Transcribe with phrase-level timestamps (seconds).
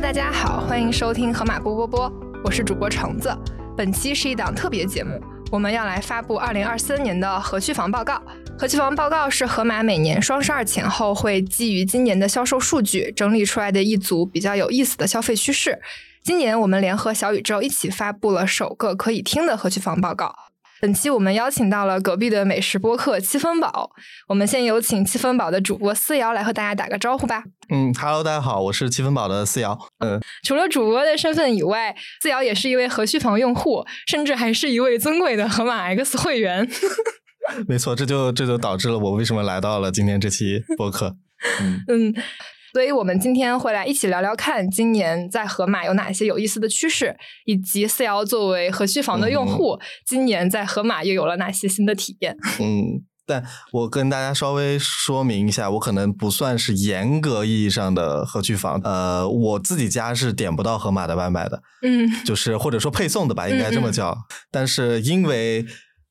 [0.00, 2.12] 大家好，欢迎收听河马波波波，
[2.44, 3.34] 我是主播橙子。
[3.74, 5.18] 本期是一档特别节目，
[5.50, 8.20] 我们要来发布二零二三年的核区房报告。
[8.58, 15.80] 核区房报告是河马每年双十二前后会基于今年的销售数据整理出来的一组比较有意思的消费趋势。
[16.22, 20.34] 今年我们联合小宇宙一起发布了首个可以听的核区房报告。
[20.80, 23.90] 本期我们邀请到了隔壁的美食播客七分饱，
[24.28, 27.44] 我们先有请七分饱的主播思瑶来和大家打个招呼吧。
[27.70, 29.78] 嗯，Hello，大家好，我是七分饱的思瑶。
[30.00, 36.68] 嗯，除了主播的身份以外，思瑶也是一位核区房用户，甚至还是一位尊贵的河马 X 会员。
[37.66, 41.16] 没错，这就这就导致了我为什么来到了今天这期播客。
[41.88, 42.12] 嗯。
[42.76, 47.16] 所以，我们今天会来一起聊聊看，今年在盒马有哪些有意思的趋势，
[47.46, 52.36] 以及四瑶作为核区房的用户，今年在盒马又有了哪些新的体验。
[52.60, 64.14] 嗯，但我跟大家稍微说明一下，我可能不算是严格意义上的合区房，呃，我自己家是点不到盒马的外卖的，嗯， 就是或者说配送的吧，应该这么叫。
[64.50, 65.64] 但是因为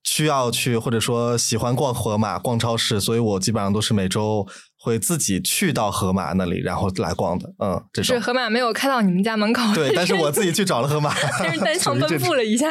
[0.04, 4.48] 需要去，或者说喜欢逛盒马、逛超市，所以我基本上都是每周。
[4.86, 12.68] 会自己去到河马那里，然后来逛的，嗯，这是河马没有开到你们家门口，对， 但是我自己去找了河马， 但是单 向奔赴了一下，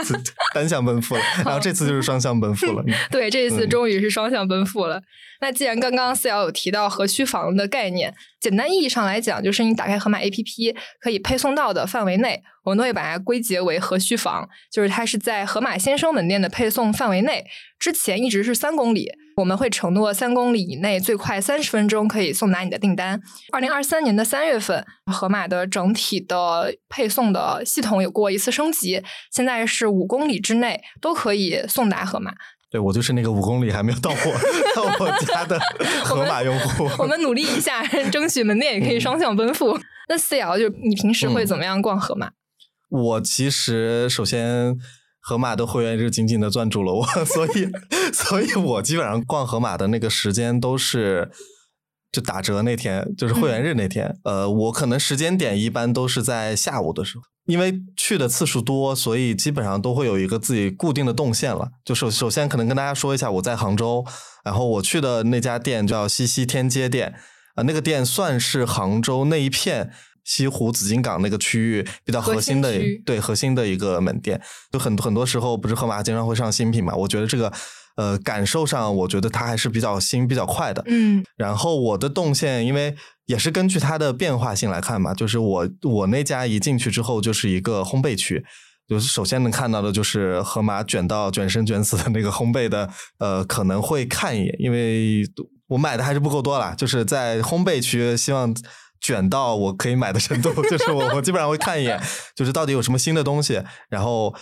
[0.54, 5.02] 单向奔赴了，然后这次就是双向奔赴了，对，这一次终于是双向奔赴了。
[5.40, 17.44] 那既然刚刚四瑶有提到河区房的概念，简单意义上来讲，就是你打开盒马 APP 可以配送到的范围内，我们都会把它归结为河区房，就是它是在盒马先生门店的配送范围内。
[17.78, 23.20] 之前一直是三公里，我们会承诺三公里以内最快三十分钟可以送达你的订单。
[23.52, 32.32] 二零二三年的三月份，盒马的整体的配送的系统有过一次升级，现在是五公里之内都可以送达盒马。
[32.70, 34.32] 对，我就是那个五公里还没有到货
[34.74, 35.58] 到我家的
[36.04, 36.88] 盒马用户。
[36.98, 39.78] 我们努力一下，争取门店也可以双向奔赴。
[40.08, 42.30] 那四瑶，就你平时会怎么样逛盒马？
[42.90, 44.76] 我其实首先
[45.26, 47.70] 盒马的会员日紧紧的攥住了我， 所以
[48.12, 51.30] 所以我基本上逛盒马的那个时间都是
[52.12, 54.14] 就打折那天，就是会员日那天。
[54.24, 57.24] 呃，我可能时间点一般都是在下午的时候。
[57.46, 61.68] 因为去的次数多，所以基本上都会有一个自己固定的动线了。
[61.84, 64.04] 就首首先可能跟大家说一下，我在杭州，
[64.44, 67.14] 然后我去的那家店叫西溪天街店，
[67.54, 69.90] 啊，那个店算是杭州那一片
[70.24, 72.72] 西湖紫金港那个区域比较核心的，
[73.06, 74.40] 对核心的一个门店。
[74.72, 77.52] 就很很多时候不是盒马经常会上新品嘛，我觉得这个。
[77.96, 80.82] 呃，感受上我觉得它还是比较新、比较快的。
[80.88, 82.92] 嗯，然后我的动线，因为
[83.26, 88.44] 也是根据它的变化性来看嘛，就是我我那家一进去之后就是一个烘焙区，
[88.88, 95.22] 就是首先能看到的就是河马卷到卷生卷死的那个烘焙的，呃，可能会看一眼，因为
[95.68, 98.52] 我买的还是不够多啦，就是在烘焙区，希望
[99.04, 102.00] 卷到我可以买的程度， 就是我我基本上会看一眼，
[102.34, 104.34] 就是到底有什么新的东西，然后。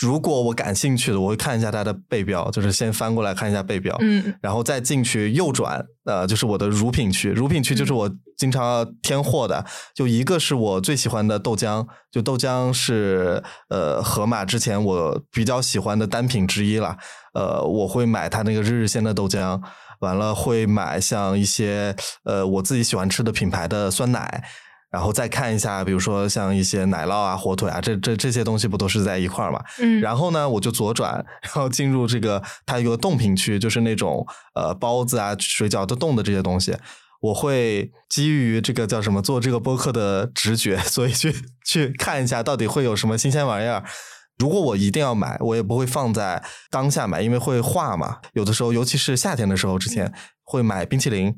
[0.00, 7.28] 如果我感兴趣的，我会看一下它的背标，就是先翻过来看一下背标，嗯，然后再进去右转，呃，就是我的乳品区。
[7.28, 9.62] 乳品区就是我经常要添货的，
[9.94, 16.96] 就一个是我最喜欢的豆浆，就豆浆是呃盒马之前我比较喜欢的单品之一了，
[17.34, 19.60] 呃，我会买它那个日日鲜的豆浆，
[20.00, 21.94] 完了会买像一些
[22.24, 24.44] 呃我自己喜欢吃的品牌的酸奶。
[24.92, 29.62] 然后再看一下，比如说像一些奶酪啊、火腿啊，这这这些东西不都是在一块儿嘛？
[29.78, 30.00] 嗯。
[30.00, 36.76] 然后呢，我就左转，然后进入这个它有个冻品区，就是那种呃包子啊、水饺都冻的这些东西。
[37.20, 41.32] 我会基于这个叫什么做这个播客的直觉，所以去
[41.64, 43.84] 去看一下到底会有什么新鲜玩意儿。
[44.40, 48.16] 如果我一定要买，我也不会放在当下买，因为会化嘛。
[48.32, 50.12] 有的时候，尤其是夏天的时候，之前
[50.42, 51.32] 会买冰淇淋。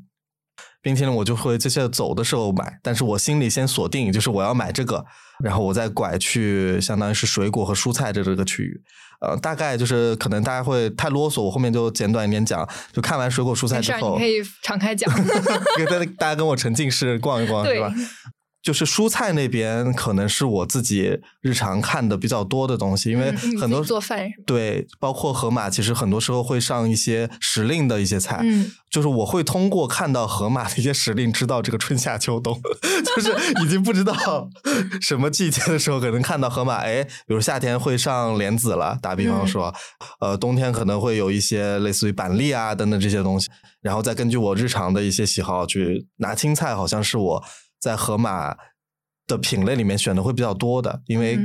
[0.81, 5.05] 冰淇淋我就会这些走的时候买，但是我心里先锁定就是我要买这个，
[5.43, 8.83] 然后我再拐去相当于是水果和蔬菜的这个区域，
[9.21, 15.09] 呃，大概就是可能大家会太啰嗦，我后面就简短一点讲，就看完水果蔬菜之后，你可以敞开讲，
[15.79, 17.95] 给大大家跟我沉浸式逛一逛，是吧？
[18.63, 32.61] 就是蔬菜那边可能是我自己日常看的比较多的东西，因为很多做饭对，包括盒马，其实很多时候会上一些时令的一些菜，嗯，就是我会通过看到盒马的一些时令，知道这个春夏秋冬，
[33.17, 34.49] 就是已经不知道
[35.01, 39.75] 什么季节的时候，可能看到盒马，哎，比如夏天会上莲子了，打比方说，
[40.21, 43.49] 呃，冬天可能会有一些类似于板栗啊等等这些东西，
[43.81, 47.45] 然后再根据我日常的一些喜好去拿青菜，好像是我。
[47.83, 48.57] 在盒马
[49.27, 51.37] 的品类里面选的会比较多的，因为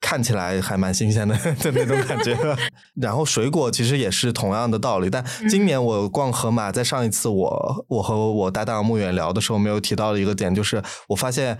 [0.00, 2.34] 看起来还蛮新鲜的 的那种感觉。
[2.98, 11.58] 然后水果其实也是同样的道理，但今年我逛盒马，在上一次我我和我搭档穆远聊的时候，没有提到的一个点，就是我发现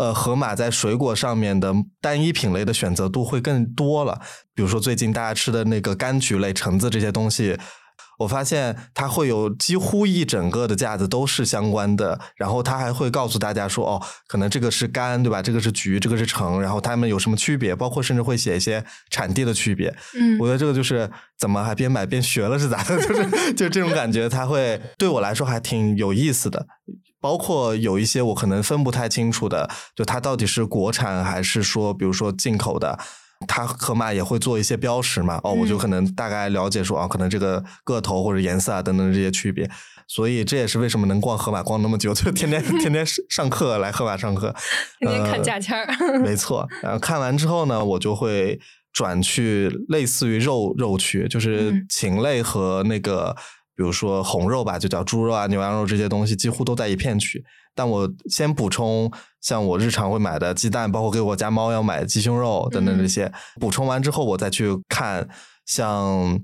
[0.00, 4.18] 呃，盒马在水果上面的单一品类的选择度会更多了。
[4.54, 7.56] 比如说最近大家吃的那个柑橘类、橙子这些东西，
[8.18, 12.18] 我发现它会有几乎一整个的架子都是相关的。
[12.36, 15.42] 然后它还会告诉大家说，哦，可能这个是柑，对吧？
[15.42, 17.74] 这个是橘，这个是橙，然后它们有什么区别？
[17.74, 19.94] 包括甚至会写一些产地的区别。
[20.14, 22.98] 嗯我觉得这个就是怎么还边买边学了是咋的？
[23.02, 26.66] 就是就这种感觉，它会对我来说还挺有意思的。
[27.20, 32.98] 包括有一些我可能分不太清楚的，就它到底是国产还是说，比如说进口的，
[33.46, 35.40] 它盒马也会做一些标识嘛。
[35.44, 39.68] 哦，我就嗯可能大概了解说啊，可能这个个头或者颜色啊等等这些区别。
[40.06, 44.54] 所以这也是为什么能逛河马逛那么久，就天天天天上课来河马上课，
[45.00, 46.18] 天天看呃价签儿。
[46.20, 48.60] 没 错，然后看完之后呢，我就会
[48.92, 53.34] 转去类似于肉肉区，就是嗯禽类和那个，
[53.76, 57.44] 比如说红肉吧，就叫猪肉啊、牛羊肉这些东西，几乎都在一片区。
[57.74, 59.10] 但我先补充，
[59.40, 65.28] 像我日常会买的鸡蛋，包括给我家猫要买的鸡胸肉等等这些，补充完之后，我再去看
[65.66, 66.40] 像。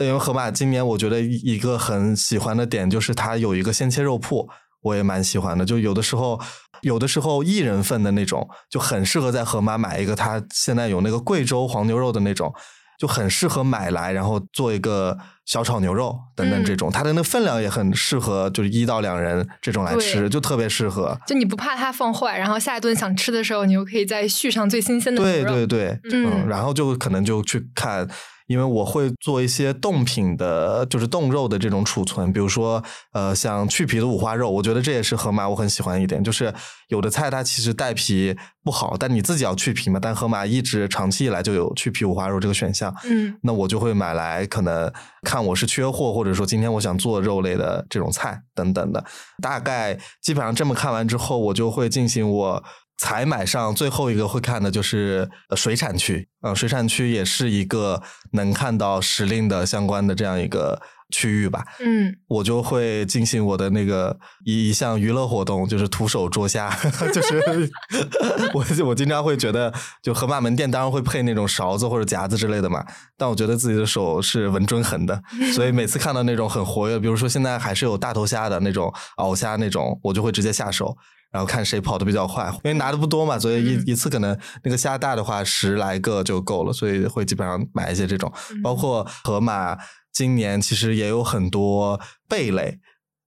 [0.00, 4.48] 因为盒马今年我觉得一个很喜欢的点就是它有一个鲜切肉铺，
[4.82, 5.64] 我也蛮喜欢的。
[5.64, 6.36] 就有的时候，
[6.82, 10.16] 有的时候一人份的那种就很适合在盒马买一个。
[10.16, 12.52] 它现在有那个贵州黄牛肉的那种，
[12.98, 16.90] 就很适合买来，然后做一个小炒牛肉等等这种。
[16.90, 21.18] 它的那个分量也很适合，就是一到两人这种来吃，就特别适合。
[21.26, 25.66] 就你不怕它放坏，然后下一顿想吃的时候，你又可以再续上最新鲜的牛对。
[25.66, 28.08] 对对，嗯然后就可能就去看，
[28.46, 32.82] 因为我会做一些冻品的，就是冻肉的这种储存，比如说
[33.12, 36.52] 呃，像去皮的五花肉，我觉得这也是盒马我很喜欢一点，就是
[36.88, 44.92] 有的菜它其实带皮不好，但你自己要去皮嘛，但盒马一直长期以来就有去皮五花肉这个选项，嗯那我就会买来，可能
[45.22, 49.02] 看我是缺货，或者说今天我想做肉类的这种菜等等的。
[49.42, 52.62] 大概基本上这么看完之后，我就会进行我
[52.96, 58.00] 采买上最后一个会看的就是呃水产区，呃，水产区也是一个
[58.32, 60.80] 能看到时令的相关的这样一个
[61.10, 61.64] 区域吧。
[61.80, 66.70] 嗯我就会进行我的那个一一项娱乐活动，就是徒手捉虾，
[67.12, 67.42] 就是
[68.52, 72.84] 我 我经常会觉得，就河马门店当然会配那种勺子或者夹子之类的嘛，
[73.16, 75.20] 但我觉得自己的手是稳准狠的，
[75.54, 80.96] 所以每次看到那种很活跃，比如说现在还是有大头虾的那种鳌虾那种，我就会直接下手。
[81.34, 83.82] 然后看谁跑得比较快，因为拿的不多嘛，所以一、嗯。
[83.88, 88.32] 一次可能那个虾大的话十来个就够了，所以会基本上买一些这种，
[88.62, 89.76] 包括河马
[90.12, 92.78] 今年其实也有很多贝类，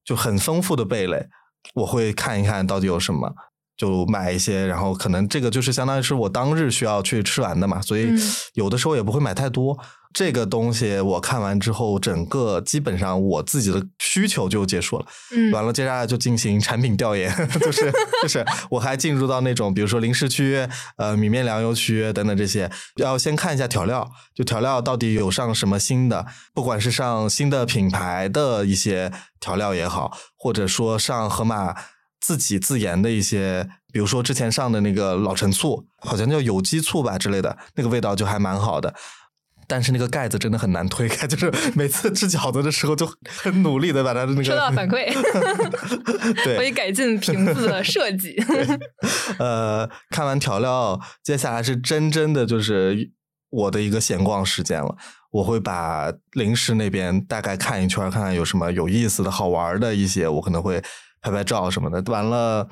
[0.05, 1.27] 就很丰富的贝类，
[1.75, 3.35] 我会看一看到底有什么，
[3.75, 8.17] 就买一些，然后可能这个就是相当于是我当日需要去吃完的嘛，所以嗯。
[8.53, 9.77] 有的时候也不会买太多。
[10.13, 15.05] 这个东西我看完之后，整个基本上我自己的需求就结束了。
[15.35, 17.91] 嗯完了，接下来就进行产品调研， 就是
[18.23, 20.67] 就是我还进入到那种，比如说零食区、
[20.97, 31.75] 呃米面粮油区等等这些，要先看一下调料，就调料到底有上什么新的，不管是上新的品牌的一些调料也好，或者说上盒马
[32.19, 38.93] 自己自研的一些，比如说之前上的那个老陈醋，好像叫有机醋吧之类的，那个味道就还蛮好的。
[39.67, 45.05] 但是那个盖子真的很难推开， 就是每次吃饺子的时候就很努力的把它的那个收到反馈，
[46.45, 48.35] 对可以改进瓶子的设计。
[49.37, 53.11] 呃，看完调料，接下来是真真的就是
[53.49, 54.95] 我的一个闲逛时间了。
[55.29, 60.81] 我会把零食那边大概看一圈，看看有什么有意思的好玩的一些，我可能会
[61.21, 62.01] 拍拍照什么的。
[62.09, 62.67] 完了，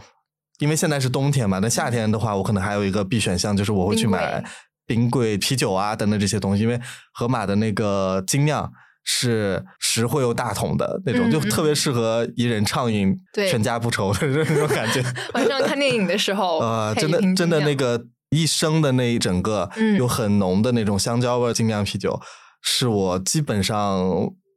[0.59, 4.41] 因为现在是冬天嘛，那夏天的话，我可能还有一个必选项，就是我会去买
[4.85, 6.79] 冰柜、啤酒啊等等这些东西，因为
[7.13, 8.71] 盒马的那个精酿。
[9.07, 14.99] 是实惠又大桶的那种，嗯就特别适合一人畅饮、对全家不愁的 那种感觉。
[15.35, 22.19] 晚上看电影的时候，呃，真的真的那个一升的那一整个，嗯有很浓的那种香蕉味儿精酿啤酒，
[22.63, 24.03] 是我基本上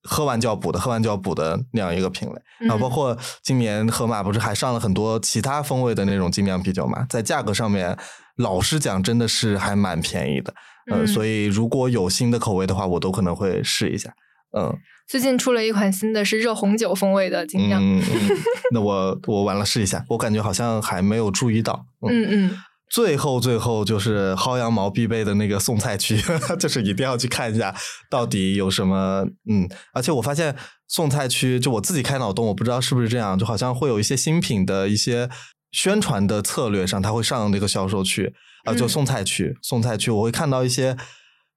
[0.05, 2.35] 喝完就要补的，喝完就要补的那样一个品类。
[2.61, 7.95] 然后包嗯括今年盒马不是还上了很多其他风味的那种精酿啤酒嘛，在价格上面，
[8.39, 10.53] 老实讲真的是还蛮便宜的。
[10.91, 14.11] 呃，嗯所以如果有新的口味的话，我都可能会试一下。
[14.57, 14.75] 嗯
[15.07, 17.83] 最近出了一款新的是热红酒风味的精酿。
[17.83, 18.37] 嗯，嗯
[18.73, 21.87] 那我我完了试一下，我感觉好像还没有注意到。
[22.07, 22.59] 嗯嗯嗯，
[22.91, 26.21] 最后，最后就是薅羊毛必备的那个送菜区，
[26.61, 27.75] 就是一定要去看一下
[28.11, 29.25] 到底有什么。
[29.51, 30.55] 嗯，而且我发现
[30.89, 35.31] 送菜区，就我自己开脑洞，我不知道是不是这样，就好像会有一些新品的一些
[35.71, 38.35] 宣传的策略上，它会上那个销售区
[38.65, 40.97] 啊、就嗯送菜区，送菜区我会看到一些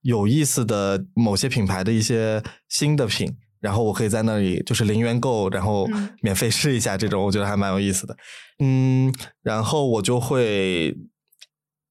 [0.01, 3.35] 有意思的某些品牌的一些新的品。
[3.59, 8.17] 然后我可以在那里就是零元购，然后嗯免费试一下，这种我觉得还蛮有意思的。
[8.59, 10.95] 嗯，然后我就会。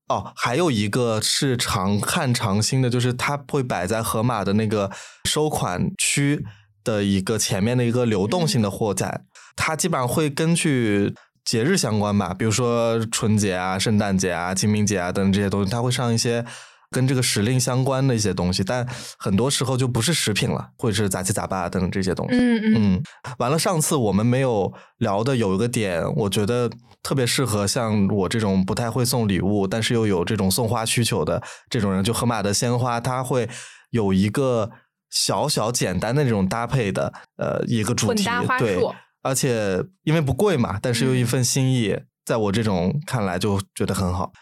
[0.09, 4.91] 哦，还有一个是常看常新的，就是它会摆在盒马的那个
[5.29, 6.45] 收款区
[6.83, 9.21] 的一个前面的一个流动性的货架，
[9.55, 11.15] 它基本上会根据
[11.51, 16.45] 节日相关吧，比如说春节啊、圣诞节啊、清明节啊等等这些东西，它会上一些。
[16.93, 18.85] 跟这个时令相关的一些东西，但
[19.17, 22.37] 很多时候就不是食品了，或者是杂七杂八等等这些东西。
[22.37, 23.03] 嗯嗯。
[23.39, 26.69] 完了，上次我们没有聊的有一个点，我觉得
[27.01, 33.49] 特别适合像我这种不太会送礼物，但是又有这种送花需求的这种人，就盒马的鲜花，它会
[33.91, 34.69] 有一个
[35.11, 38.25] 小小简单的这种搭配的呃一个主题，
[38.59, 38.81] 对，
[39.23, 44.33] 而且因为不贵嘛，但是又一份心意，在我这种看来就觉得很好。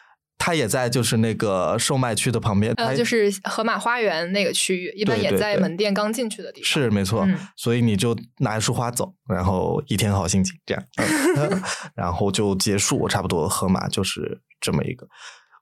[0.40, 6.64] 它也在就是那个售卖区的旁边，呃，就是河马花园那个区域，一般也在门店刚进去的地方。
[6.64, 10.84] 是没错，所以你就拿一束花走，然后一天好心情这样，
[11.96, 12.96] 然后就结束。
[13.00, 15.08] 我差不多河马就是这么一个，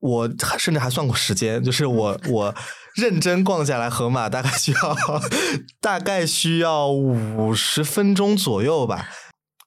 [0.01, 2.55] 我甚至还算过时间，就是我 我
[2.95, 4.97] 认真逛下来河马大概需要
[5.81, 9.09] 大概需要五十分钟左右吧？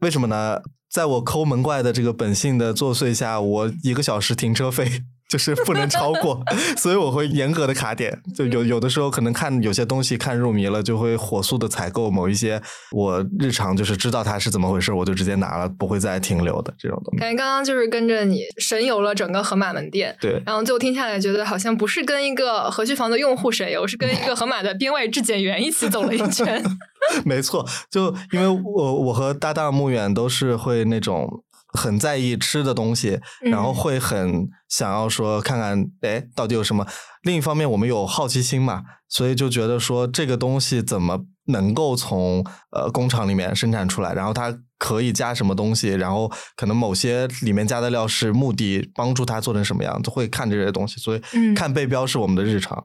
[0.01, 0.59] 为什么呢？
[0.89, 6.43] 在我抠门怪的这个本性的作祟下，我一个小时停车费就是不能超过，
[6.75, 8.19] 所以我会严格的卡点。
[8.35, 12.59] 就有有的时候可能看有些东西看入迷了，就会火速的采购某一些
[12.91, 17.19] 我日常就是知道它是怎么回事，我就直接拿了，不会再停留的这种东西。
[17.19, 26.61] 感觉刚刚就是跟着你神游了整个盒马门店，对，然后最后听下来觉得好像不是跟一个和序房的用户神游，是跟一个盒马的编外质检员一起走了一圈。
[27.23, 31.43] 没错，就因为我我和搭档穆远都是会那种
[31.73, 36.85] 很在意吃的东西，然后会很想要说看看，哎，到底有什么。
[37.23, 50.97] 另一方面，我们有好奇心嘛，所以就觉得说这个东西怎么能够从呃工厂里面生产出来，然后它可以加什么东西，然后可能某些里面加的料是目的帮助它做成什么样，都会看这些东西。
[50.99, 51.21] 所以
[51.53, 52.81] 看背标是我们的日常。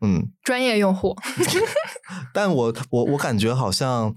[0.00, 1.16] 嗯，专业用户，
[2.34, 4.14] 但我我我感觉好像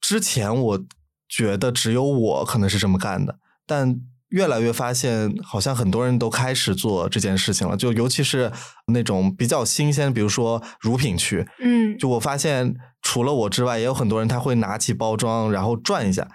[0.00, 0.78] 之前我
[1.28, 8.50] 觉得只有我可能是这么干的，但越来越发现好像很多人都开始做这件事情了，就尤其是
[8.92, 16.26] 那种比较新鲜，比如说乳品区，嗯，就我发现除了我之外，也有很多人他会拿起包装然后转一下。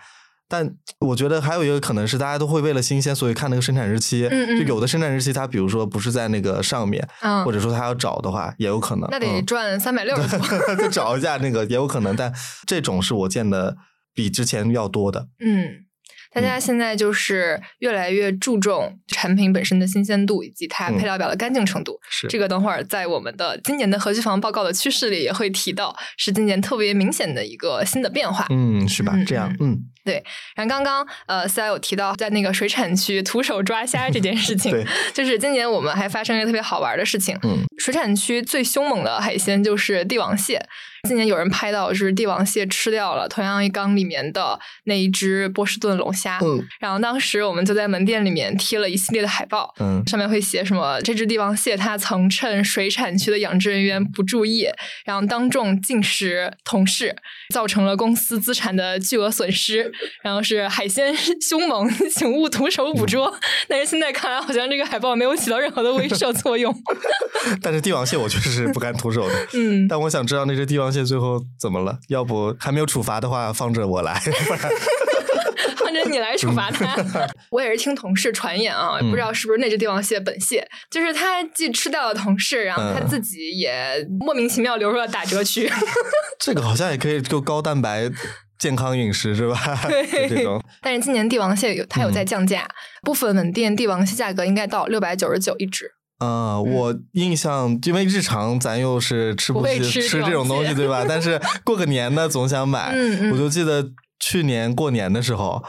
[0.52, 4.28] 但我觉得还有一个可能是，大家都会为了新鲜，所以看那个生产日期。
[4.28, 7.08] 就有的生产日期，它比如说不是在那个上面，
[7.46, 9.08] 或者说他要找的话，也有可能。
[9.12, 10.44] 那得赚三百六十度，
[10.76, 12.16] 再找一下那个也有可能。
[12.16, 12.34] 但
[12.66, 13.78] 这种是我见的
[14.20, 15.30] 比之前要多的。
[15.40, 15.86] 嗯。
[16.32, 22.00] 大家现在就是越来越注重产品本身的新鲜度以及它配料表的干净程度。
[22.08, 28.46] 是这个，等会儿在我们的今年的核聚房报告的趋势里也会提到，是今年特别明显的一个新的变化。
[28.52, 29.18] 嗯，是吧？
[29.26, 30.24] 这样，嗯，对。
[30.56, 37.36] 然后刚刚呃，思有提到在那个水产区徒手抓虾这件事情， 对，就是今年我们还发生一个特别好玩的事情。
[37.42, 40.64] 嗯，水产区最凶猛的海鲜就是帝王蟹。
[41.08, 54.68] 今年有人拍到是帝王蟹吃掉了同样一缸里面的那一只波士顿龙虾，嗯，然后当时我们就在门店里面贴了一系列的海报，嗯，上面会写什么这只帝王蟹它曾趁水产区的养殖人员不注意，
[55.06, 57.16] 然后当众进食同事，
[57.54, 59.90] 造成了公司资产的巨额损失，
[60.22, 63.34] 然后是海鲜 凶猛，请勿徒手捕捉。
[63.70, 66.76] 但是现在看来，好像这个海报没有起到任何的威慑作用。
[67.64, 70.89] 但是帝王蟹我确实是不敢徒手的，嗯，但我想知道那只帝王。
[70.92, 71.98] 蟹最后怎么了？
[72.08, 74.14] 要不还没有处罚的话，放着我来，
[75.78, 76.96] 放着你来处罚他。
[77.52, 85.72] 我也是听同事传言啊，不知道是不是那只帝王蟹本蟹，就是他既吃掉了同事，然后他自己也莫名其妙流入了打折区。
[86.40, 88.10] 这个好像也可以就高蛋白
[88.58, 89.58] 健康饮食是吧？
[89.88, 90.62] 对，这种。
[90.82, 92.68] 但是今年帝王蟹有它有在降价，
[93.04, 95.92] 部分门店帝王蟹价格应该到六百九十九一只。
[96.20, 101.04] 啊，我印象，因为日常咱又是吃不起吃这种东西，对吧？
[101.08, 102.94] 但是过个年呢，总想买。
[103.32, 105.64] 我就记得去年过年的时候，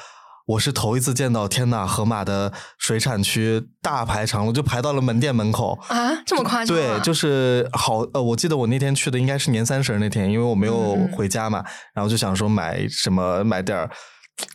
[0.46, 6.76] 我是头一次见到，天呐，盒马的水产区大排长龙，就排到了门店门口啊，这么夸张？
[6.76, 11.64] 对，就是好呃，我记得我那天去的应该是年三十那天，因为我没有回家嘛，
[11.94, 13.88] 然后就想说买什么买点儿。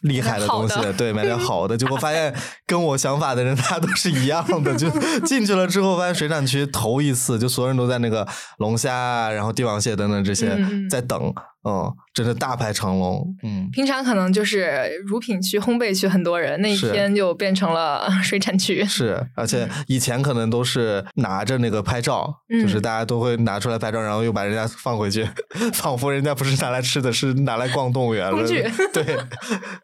[0.02, 2.34] 厉害的东西，对，买点好的，结果发现
[2.66, 4.76] 跟我想法的人， 他都是一样的。
[4.76, 4.90] 就
[5.26, 8.28] 进去了之后，发现水产区头一次，就所有人都在那个
[8.58, 10.58] 龙虾，然后帝王蟹等等这些
[10.90, 11.34] 在等。
[11.68, 13.36] 嗯，真的大排长龙。
[13.42, 18.86] 嗯，平常可能就是乳品区、烘焙区很多人，那一天就变成了 水产区。
[18.86, 25.28] 是，而且以前可能都是拿着那个拍照，就是嗯大家都会拿出来拍照，然后又把人家放回去，
[25.74, 28.38] 仿佛人家不是拿来吃的，是拿来逛动物园了。
[28.38, 29.18] 工具嗯 对，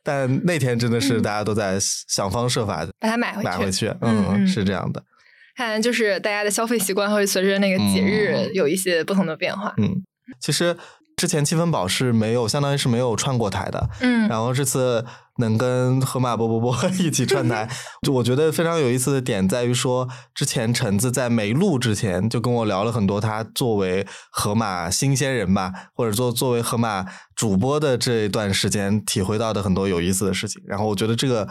[0.03, 3.87] 但那天真的是大家都在想方设法把它买回去，买回去。
[4.01, 5.03] 嗯嗯是这样的。
[5.55, 9.73] 看来就是大家的消费习惯会随着那个节日嗯有一些不同的变化。
[9.77, 10.01] 嗯，
[10.39, 10.75] 其实
[11.21, 13.87] 之前七分饱是没有，相当于是没有串过台的。
[13.99, 15.05] 嗯然后这次
[15.37, 17.69] 能跟河马波波波一起串台，
[18.01, 30.59] 就我觉得非常有意思的点在于说，之前橙子在没录之前就跟我聊了很多他作为河马新鲜人吧，或者说作为河马主播的这一段时间体会到的很多有意思的事情。
[30.65, 31.47] 然后我觉得这个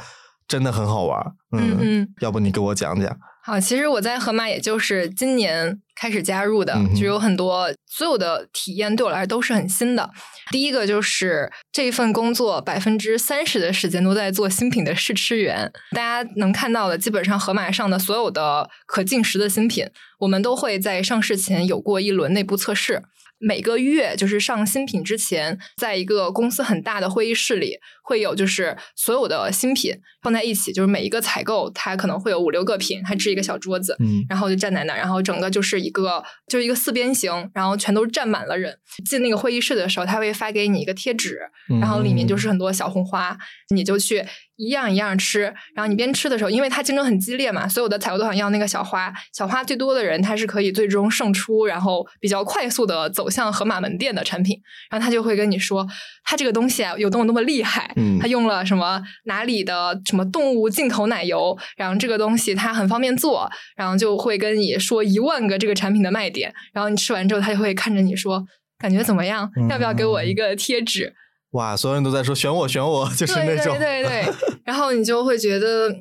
[0.48, 3.16] 真的很好玩嗯，要不你给我讲讲？
[3.42, 10.10] 好，其实我在河马也就是今年开始加入的，嗯就有很多所有的体验对我来说都是很新的。
[10.50, 19.86] 第一个就是这一份工作百分之三十的时间都在做新品的试吃员，大家能看到的基本上河马上的所有的可进食的新品，
[20.18, 23.02] 我们都会在上市前有过一轮内部测试。
[23.42, 38.76] 每个月就是上新品之前，在一个公司很大的会议室里，会有就是所有的新品放在一起，就是每一个采购它可能会有五六个品，它支一个小桌子，嗯然后就站在那儿，然后整个就是一个就是一个四边形，然后全都站满了人。
[39.08, 41.38] 进那个会议室的时候，他会发给你一个贴纸，
[41.80, 43.36] 然后里面就是很多小红花，
[43.74, 44.24] 你就去
[44.56, 45.42] 一样一样吃。
[45.74, 54.60] 然后你边吃的时候，因为它竞争很激烈嘛，所有的采购都想要那个小花，小花最多的人他是可以最终胜出，然后比较快速的走向盒马门店的产品。
[54.90, 55.86] 然后他就会跟你说，
[56.24, 68.44] 他这个东西啊有多么多么厉害，嗯他用了什么哪里的什么动物进口奶油，然后这个东西它很方便做，然后就会跟你说一万个这个产品的卖点，然后你吃完之后，他就会看着你说。
[68.78, 69.46] 感觉怎么样？
[69.68, 71.12] 要不要给我一个贴纸？
[71.52, 75.94] 哇，所有人都在说选我选我，就是那种对对对 对，然后你就会觉得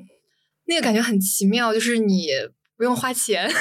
[0.66, 2.28] 那个感觉很奇妙，就是你
[2.78, 3.52] 不用花钱，然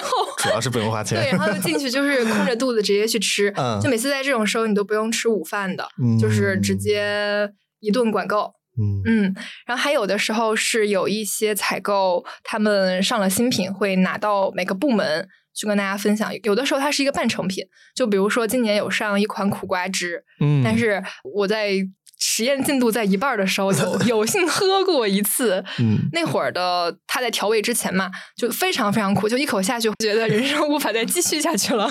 [0.00, 1.20] 后 主要是不用花钱。
[1.20, 7.50] 对，然后就进去就是空着肚子直接去吃，嗯就每次在这种时候你都不用吃午饭的，嗯就是直接
[7.80, 8.52] 一顿管够。
[8.78, 9.34] 嗯嗯，
[9.66, 16.32] 然后还有的时候是有一些采购，他们上了新品会拿到每个部门去跟大家分享。
[16.44, 17.64] 有的时候它是一个半成品，
[17.94, 21.02] 就比如说今年有上一款苦瓜汁，嗯，但是
[21.34, 21.72] 我在
[22.20, 25.64] 实验进度在一半儿的时候有 有幸喝过一次。
[25.78, 31.88] 嗯那会儿的它在调味之前嘛，就非常非常苦，就一口下去，觉得人生无法再继续下去了。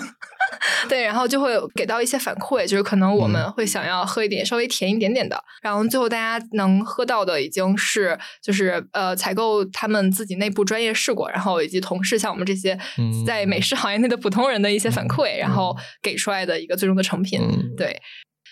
[0.87, 3.51] 对，然后就会给到一些反馈，就是可能我们嗯。
[3.51, 13.25] 会想要喝一点稍微甜一点点的，然后最后大家能喝到的已经是就是呃采购他们自己内部专业试过，然后以及同事像我们这些嗯。
[13.25, 17.39] 在美食行业内的普通人的一些反馈，然后给出来的一个最终的成品。
[17.41, 17.75] 嗯。
[17.75, 17.99] 对，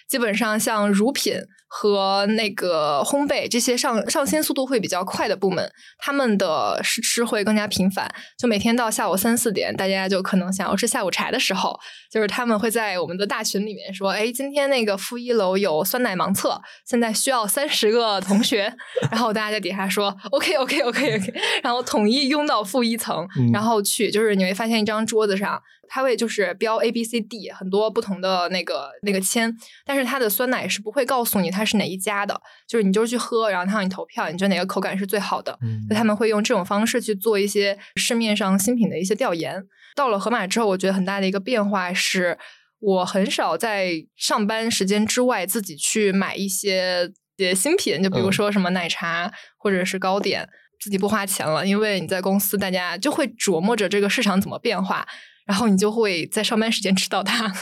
[0.07, 1.35] 基本上像乳品
[1.67, 8.09] 和那个烘焙这些上上新速度会比较快的部门，他们的试吃会更加频繁。
[8.37, 11.77] 就每天到下午三四点，大家就可能想要吃下午茶的时候，
[12.11, 18.73] 就是他们会在我们的大群里面说：“哎，今天那个负一楼有酸奶盲测，现在需要三十个同学。
[19.11, 21.33] ”然后大家在底下说：“OK OK OK OK。
[21.63, 25.61] ”然后统一拥到负一层，嗯然后去就是你会发现一张桌子上。
[25.87, 39.63] 它会就是标 A B C D 很多不同的那个那个签，但是它的酸奶是不会告诉你它是哪一家的，就是你就是去喝，然后他让你投票，你觉得哪个口感是最好的，嗯所以他们会用这种方式去做一些市面上新品的一些调研。
[39.95, 42.37] 到了盒马之后，我觉得很大的一个变化是，
[42.79, 55.07] 我很少在上班时间之外自己去买一些些新品，就比如嗯说什么奶茶或者是糕点，自己不花钱了，因为你在公司，大家就会琢磨着这个市场怎么变化，
[55.45, 57.53] 然后你就会在上班时间吃到它。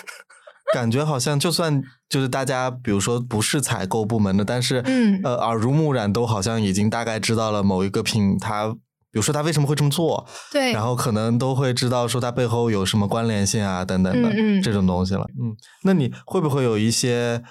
[0.74, 15.26] 感觉好像就算就是大家，比如说不是采购部门的，但是嗯呃耳濡目染，都好像已经大概知道了某一个品它，比如说它为什么会这么做，对，然后可能都会知道说它背后有什么关联性啊等等的嗯嗯这种东西了。
[15.40, 17.44] 嗯，那你会不会有一些？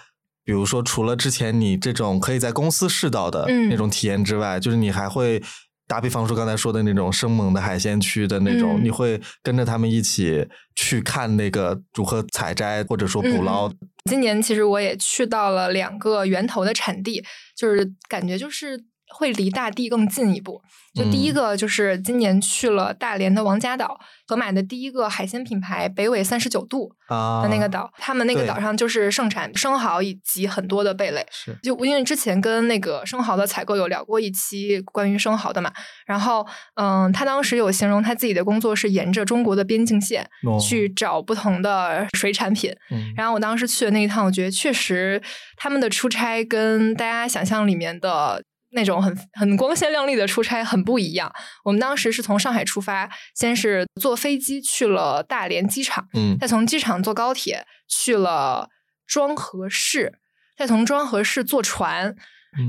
[0.44, 5.40] 比如说，除了之前你这种可以在公司试到的嗯那种体验之外，就是你还会
[5.86, 13.68] 打比方说刚才说的那种生猛的海鲜区的那种，嗯你会跟着他们一起去看那个如何采摘或者说捕捞。
[13.68, 13.76] 嗯
[14.10, 17.24] 今年其实我也去到了两个源头的产地，
[17.56, 18.76] 就是感觉就是
[19.14, 20.60] 会离大地更近一步。
[20.94, 31.26] 就第一个就是今年去了大连的王家岛，和买的第一个海鲜品牌北纬三十九度的那个岛，他们那个岛上就是盛产生蚝以及很多的贝类。
[31.30, 35.72] 是，就因为之前跟那个生蚝的采购有聊过一期关于生蚝的嘛，
[36.04, 40.28] 然后嗯，他当时有形容他自己的工作是沿着中国的边境线
[40.60, 42.70] 去找不同的水产品。
[43.16, 45.22] 然后我当时去的那一趟，我觉得确实
[45.56, 48.42] 他们的出差跟大家想象里面的。
[48.72, 51.32] 那种很很光鲜亮丽的出差很不一样。
[51.64, 58.68] 我们当时是从上海出发，先是坐飞机去了大连机场，嗯，再从机场坐高铁去了
[59.06, 60.18] 庄河市，
[60.56, 62.14] 再从庄河市坐船，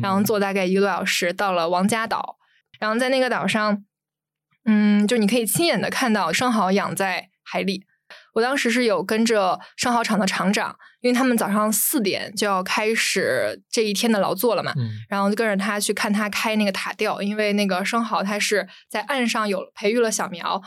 [0.01, 2.37] 然后坐大概一个多小时到了王家岛，
[2.79, 3.83] 然后在那个岛上，
[4.65, 7.85] 嗯，就你可以亲眼的看到生蚝养在海里。
[8.35, 10.77] 我当时是有跟着生蚝厂的厂长。
[11.03, 14.73] 因为他们早上四点就要开始这一天的劳作了嘛，
[15.09, 20.61] 然后就跟着他去看他开那个塔吊，因为那个生蚝它是在岸上有培育了小苗，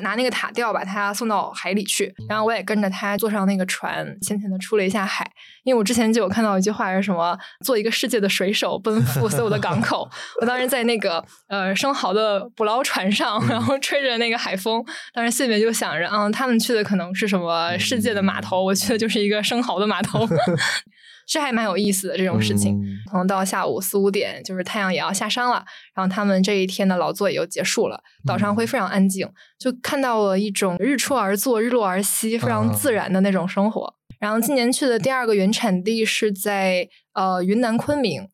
[0.00, 5.26] 拿那个塔吊把它送到海里去，然后我也跟着他坐上那个船，浅浅的出了一下海。
[5.64, 10.08] 因为我之前就有看到一句话是什么，做一个世界的水手，奔赴所有的港口。
[10.40, 19.77] 我当时在那个呃生蚝的捕捞船上，然后吹着那个海风，当时心里面就想着，嗯，他们去的可能是什么世界的码头，我去的就是一个生蚝。
[19.78, 20.26] 的码头
[21.28, 25.62] 这还蛮有意思的这种事情，可能到下午四五点，就是太阳也要下山了，
[25.94, 33.94] 然后他们这一天的劳作也就结束了，岛上会非常安静，就看到了一种日出而作、日落而息，非常自然的那种生活。
[34.18, 38.26] 然后今年去的第二个原产地是在呃云南昆明。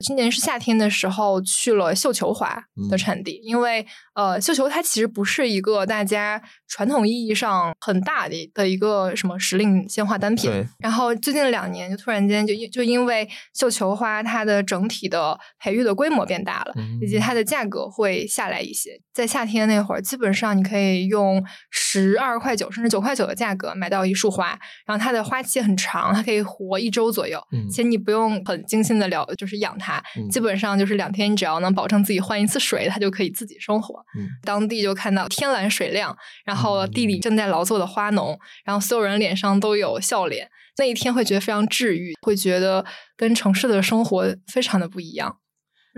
[0.00, 10.50] 今年是夏天的时候去了绣球花的产地，因为呃，绣球它其实不是一个大家传统意义上很大的的一个什么时令鲜花单品。
[10.78, 18.98] 然后最近两年就突然间就因就因为绣球花它的整体的培育的规模变大了，以及它的价格会下来一些。
[19.12, 27.38] 在夏天那会儿，基本上你可以用十二块九甚至九块九的价格买到一束花，然后它的花期很长，它可以活一周左右，
[27.70, 29.89] 且你不用很精心的了，就是养它。
[30.30, 34.04] 基本上就是两天，你只要能保证自己换一次水，它就可以自己生活。
[34.42, 42.84] 当地就看到天蓝水亮，然后地里正在劳作的花农，然后所有人脸上都有笑脸，那一天会觉得非常治愈，会觉得
[43.16, 45.38] 跟城市的生活非常的不一样。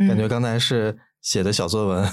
[0.09, 2.09] 感觉刚才是写的小作文，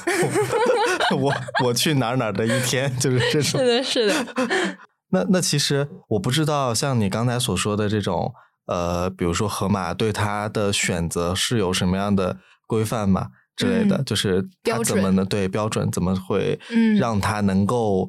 [1.18, 1.34] 我
[1.66, 3.60] 我去哪儿哪儿的一天就是这种。
[3.62, 4.14] 是的，是的。
[5.12, 8.34] 那那其实我不知道，像你刚才所说的这种。
[8.70, 16.60] 呃，比如说河马对它的选择是有什么样的规范嘛之类的，就是它怎么能对标准怎么会
[17.00, 18.08] 让它能够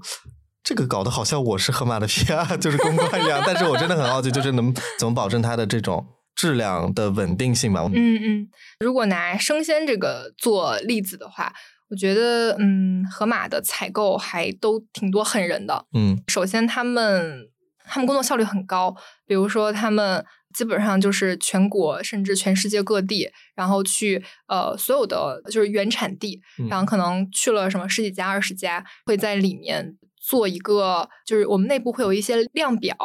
[0.62, 7.88] 这个搞得好像我是河马的 PR 就是公关一样，但是我真的很好奇，就是能怎么保证它的这种质量的稳定性嘛？
[7.94, 8.49] 嗯嗯，
[8.81, 11.51] 如果拿生鲜这个做例子的话，
[11.88, 15.87] 我觉得嗯，河马的采购还都挺多狠人的。
[15.94, 17.49] 嗯，首先他们
[17.87, 18.94] 他们工作效率很高，
[19.27, 20.23] 比如说他们。
[20.52, 32.96] 基本上就是全国甚至全世界各地，然后去呃所有的就是原产地，然后可能去了什么十几家、二十家，会在里面做一个，就是我们内部会有一些量表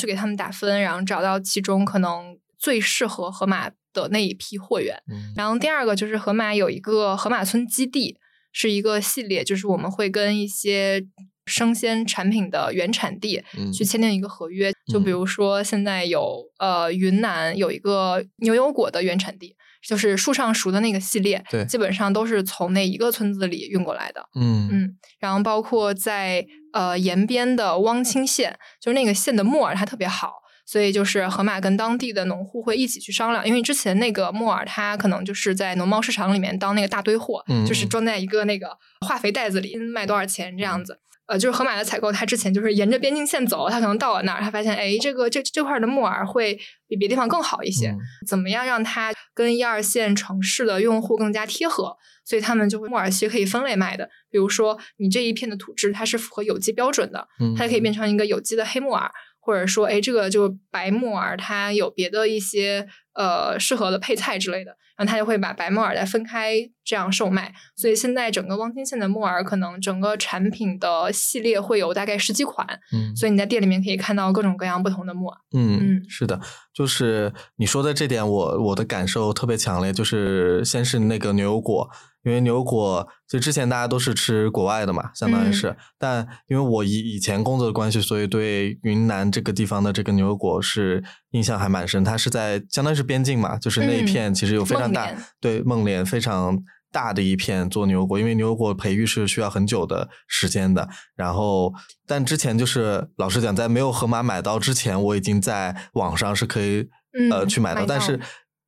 [0.00, 4.96] 去给他们打分，然后找到其中可能最适合河马的那一批货源。
[5.36, 8.18] 然后第二个就是河马有一个河马村基地，
[8.52, 11.06] 是一个系列，就是我们会跟一些。
[11.46, 19.54] 生鲜产品的原产地去签订一个合约，就比如说现在有呃云南有一个牛油果的原产地，
[19.86, 24.26] 就是树上熟的那个系列，对，基本上都是从那一个村子里运过来的。
[24.34, 24.68] 嗯。
[24.72, 30.32] 嗯，然后包括在呃延边的汪清县，就是那个县的木耳它特别好，
[30.66, 40.98] 所以就是河马跟当地的农户会一起去商量，因为之前那个木耳它可能就是在农贸市场里面当那个大堆货，就是装在一个那个化肥袋子里卖多少钱这样子。
[41.26, 47.94] 呃，就是河马的采购，他之前就是沿着边境线走，他可能到了那儿，他发现，哎，这个这这块的木耳会比别地方更好一些。
[48.26, 51.96] 怎么样让它跟一二线城市的用户更加贴合？
[52.26, 54.08] 所以他们就会木耳其实可以分类卖的。
[54.30, 59.10] 比如说，你这一片的土质它是符合有机标准的，它可以变成一个有机的黑木耳，
[59.44, 64.76] 或者说，哎，这个就白木耳，它有别的一些呃适合的配菜之类的。
[64.96, 66.54] 然后他就会把白木耳再分开
[66.84, 76.38] 这样售卖，所以现在整个汪清县的木耳可能整个产品的系列会有大概十几款，嗯，所以你在店里面可以看到各种各样不同的木耳，嗯嗯，是的，
[76.72, 81.90] 就是你说的这点，我我的感受特别强烈，就是先是那个牛油果，
[82.24, 85.68] 因为牛油果就之前大家都是吃国外的嘛，相当于是。
[85.68, 92.04] 嗯但因为我以以前工作的关系，所以对云南这个地方的这个牛油果是印象还蛮深。
[92.04, 95.10] 它是在相当于是边境嘛，就是那一嗯片其实有非常大、
[95.40, 96.58] 对孟连非常
[96.92, 100.86] 大的一片做牛油果，因为牛油果培育是需要很久的时间的。
[101.16, 101.72] 然后，
[102.06, 106.88] 但之前就是老实讲，在没有盒马买到之前，我已经在网上是可以、
[107.30, 108.20] 呃嗯去，买到但是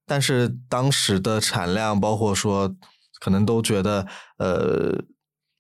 [0.06, 2.74] 但是当时的产量，包括说
[3.20, 4.06] 可能都觉得
[4.38, 5.04] 呃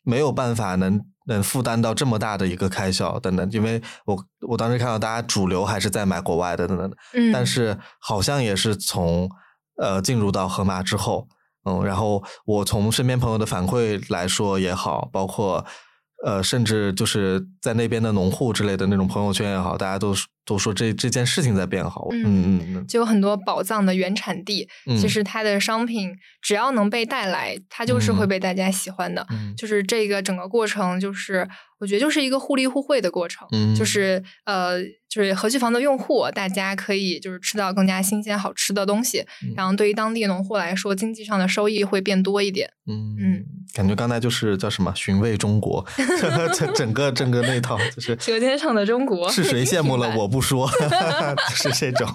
[0.02, 9.28] 没有办法能能负担到这么大的一个开销等等，因为我我当时看到大家主流还是在买国外的等等，嗯，但是好像也是从
[9.82, 11.26] 呃进入到盒马之后，
[11.64, 15.64] 嗯，然后我从身边朋友的反馈来说也好，包括
[16.24, 20.14] 呃甚至就是在那边的农户之类的那种朋友圈也好，大家都
[20.46, 29.26] 都说这这件事情在变好，嗯嗯嗯，就有很多宝藏的原产地，嗯其实它的商品只要能被带来，它就是会嗯被大家喜欢的。
[29.30, 31.46] 嗯就是这个整个过程，就是
[31.80, 33.46] 我觉得就是一个互利互惠的过程。
[33.52, 42.70] 嗯就是呃，就是核聚房的用户，大家可以就是吃到更加新鲜好吃的东西，嗯然后对于当地农户来说，经济上的收益会变多一点。
[42.88, 45.84] 嗯嗯，感觉刚才就是叫什么寻味中国，
[46.54, 52.08] 整整个整个那套就是舌尖上的中国是谁羡慕了我不说，就 是这种，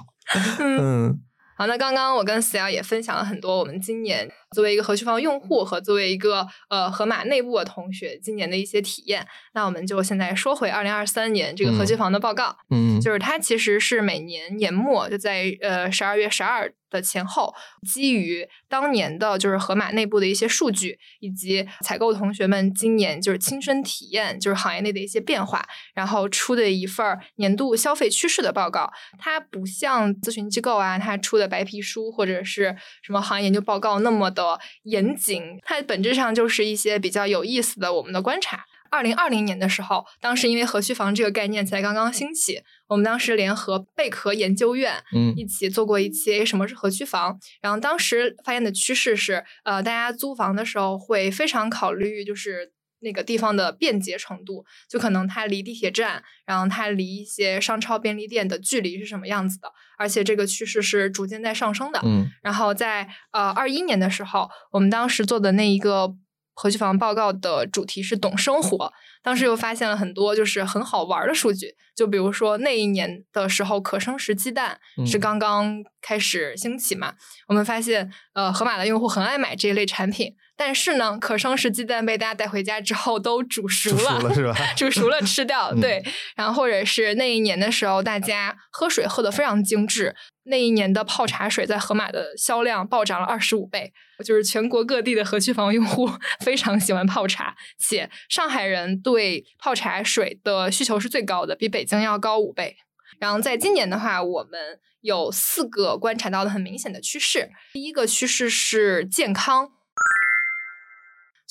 [0.60, 1.22] 嗯。
[1.58, 9.26] 好，那刚刚我跟思瑶也分享了很多我们今年作为一个核聚房用户和作为一个呃盒马内部的同学今年的一些体验。
[9.54, 17.54] 那我们就现在说回二零二三年这个核聚房的报告，嗯，就是它其实是每年年末就在呃十二月十二的前后，
[17.88, 28.92] 基于当年的就是盒马内部的一些数据，以及采购同学们今年就是亲身体验就是行业内的一些变化，然后出的一份儿年度消费趋势的报告。
[29.18, 34.41] 它不像咨询机构啊，它出的白皮书或者是什么行业研究报告那么的
[34.84, 38.66] 严谨，它本质上就是一些比较有意思的我们的观察。
[38.90, 52.72] 二零二零年的时候，当时因为核区房这个概念才刚刚兴起，我们当时联合贝壳研究院嗯一起做过一期什么是核区房，然后当时发现的趋势是，呃，大家租房的时候会非常考虑就是。
[53.02, 62.00] 那个地方的便捷程度，就可能它离地铁站，然后它离一些商超、便利店的距离是什么样子的，而且这个趋势是逐渐在上升的。
[62.04, 66.16] 嗯然后在呃二一年的时候，我们当时做的那一个
[66.54, 68.92] 核聚房报告的主题是懂生活，
[69.24, 77.14] 当时又发现了很多就是很好玩的数据，就比如说那一年的时候，可生食鸡蛋是嗯刚刚开始兴起嘛，
[77.48, 86.04] 我们发现呃盒马的用户很爱买这一类产品，但是呢，可生食鸡蛋被大家带回家之后都煮熟煮熟了是吧 煮熟了吃掉，嗯对，
[86.36, 93.92] 然后或者是那一年的时候，大家喝水喝得非常精致，那一年的泡茶水在盒马的销量暴涨了二十五倍，
[94.24, 96.08] 就是全国各地的核区房用户
[96.46, 102.76] 非常喜欢泡茶，且上海人对泡茶水的需求是最高的，比北京要高五倍。
[103.20, 107.50] 然后在今年的话，我们有四个观察到的很明显的趋势。
[107.74, 109.70] 第一个趋势是健康，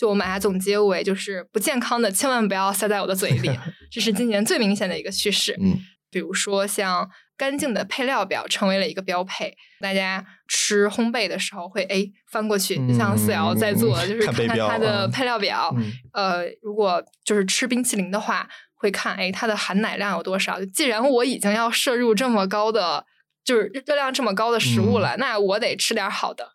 [0.01, 3.51] 就我们把它总结为就是不健康的千万不要塞在我的嘴里，
[3.93, 5.55] 这是今年最明显的一个趋势。
[5.61, 5.79] 嗯
[6.13, 15.73] 比如说像干净的配料表成为了一个标配，大家吃烘焙的时候会哎翻过去，就像四瑶在做的，就是看看它的嗯配料表。
[15.77, 20.61] 嗯呃，如果就是吃冰淇淋的话，会看哎它的含奶量有多少。
[20.75, 23.05] 既然我已经要摄入这么高的，
[23.45, 26.49] 就是热量这么高的食物嗯了，那我得吃点好的。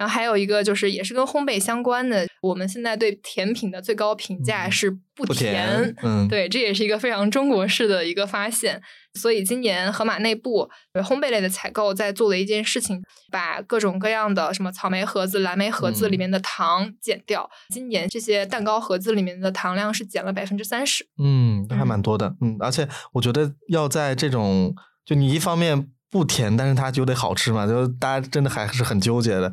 [0.00, 5.52] 然后还有一个就是也是跟烘焙相关的，我们现在对甜品的最高评价嗯是不不甜。
[5.52, 8.80] 甜，嗯，对，这也是一个非常中国式的一个发现。
[9.12, 17.50] 所以今年盒马内部呃烘焙类的采购在做的一件事情，把各种各样的什么草莓盒子、蓝莓盒子里嗯面的糖减掉。
[17.68, 21.06] 今年这些蛋糕盒子里面的糖量是减了百分之三十。
[21.22, 29.52] 嗯，都还蛮多的，嗯，而且我觉得要在这种，就你一方面不甜，但是它就得好吃嘛，就大家真的还是很纠结的。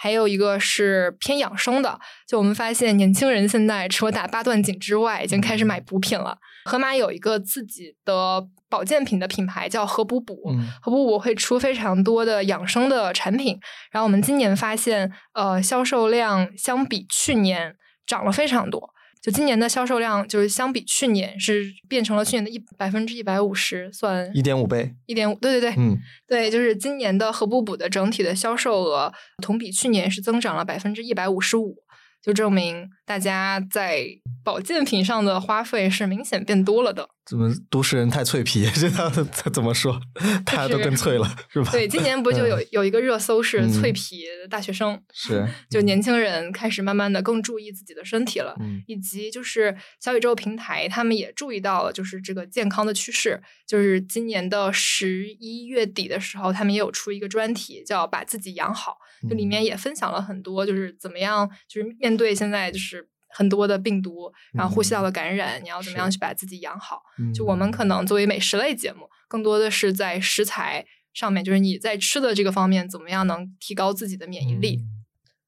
[0.00, 6.38] 还有一个是偏养生的，就我们发现年轻人现在除了打八段锦之外，已经开始买补品了。
[6.66, 13.58] 盒马有一个自己的保健品的品牌叫盒补补，嗯盒补补会出非常多的养生的产品。
[13.90, 17.74] 然后我们今年发现，呃，销售量相比去年
[18.06, 18.90] 涨了非常多。
[19.20, 25.98] 就今年的销售量，就是相比去年是变成了去年的一百分之一百五十，算一点五倍，一点五，对对对，嗯。
[26.26, 31.76] 对，就是今年的合补补的整体的销售额同比去年是增长了百分之一百五十五，
[32.22, 34.06] 就证明大家在
[34.48, 37.06] 保健品上的花费是明显变多了的。
[37.26, 38.64] 怎么都市人太脆皮？
[38.74, 40.00] 这样怎么说？
[40.46, 41.70] 大家都更脆了，是吧？
[41.70, 48.56] 对，今年不就有有一个热搜是脆皮大学生，是 就年轻人开始慢慢的更注意自己的身体了，
[48.86, 53.42] 以及就是小宇宙平台他们也注意到了，就是这个健康的趋势。
[53.66, 58.96] 就是今年的十一月底的时候，他们也有出一个专题，叫“把自己养好”，
[59.28, 63.06] 就里面也分享了很多，就是怎么样，就是面对现在就是。
[63.30, 67.02] 很多的病毒，然后呼吸道的感染，你要怎么样去把自己养好？
[67.34, 74.80] 就我们可能作为美食类节目，更多的是在食材上面，就是你在吃的这个方面，怎么样能提高自己的免疫力？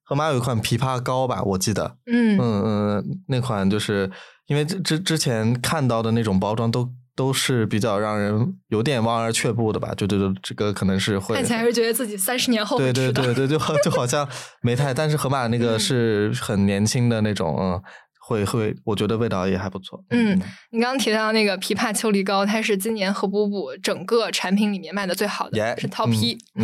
[0.03, 4.11] 盒马有一款枇杷膏吧，我记得，嗯嗯嗯，那款就是
[4.47, 6.93] 因为之之之前看到的那种包装都。
[7.21, 14.27] 都是比较让人有点望而却步的吧，就这个这个可能是会看起来是觉得自己三十年后对对对对，就 就好像
[14.63, 17.83] 没太，但是河马那个是很年轻的那种，嗯，
[18.19, 20.03] 会会，我觉得味道也还不错。
[20.09, 26.39] 嗯，你刚刚提到那个枇杷秋梨膏，它是今年和补补整个产品里面卖的最好的，是 Top 一，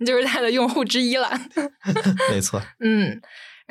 [0.00, 1.28] 你就是它的用户之一了。
[2.32, 2.62] 没错。
[2.78, 3.20] 嗯。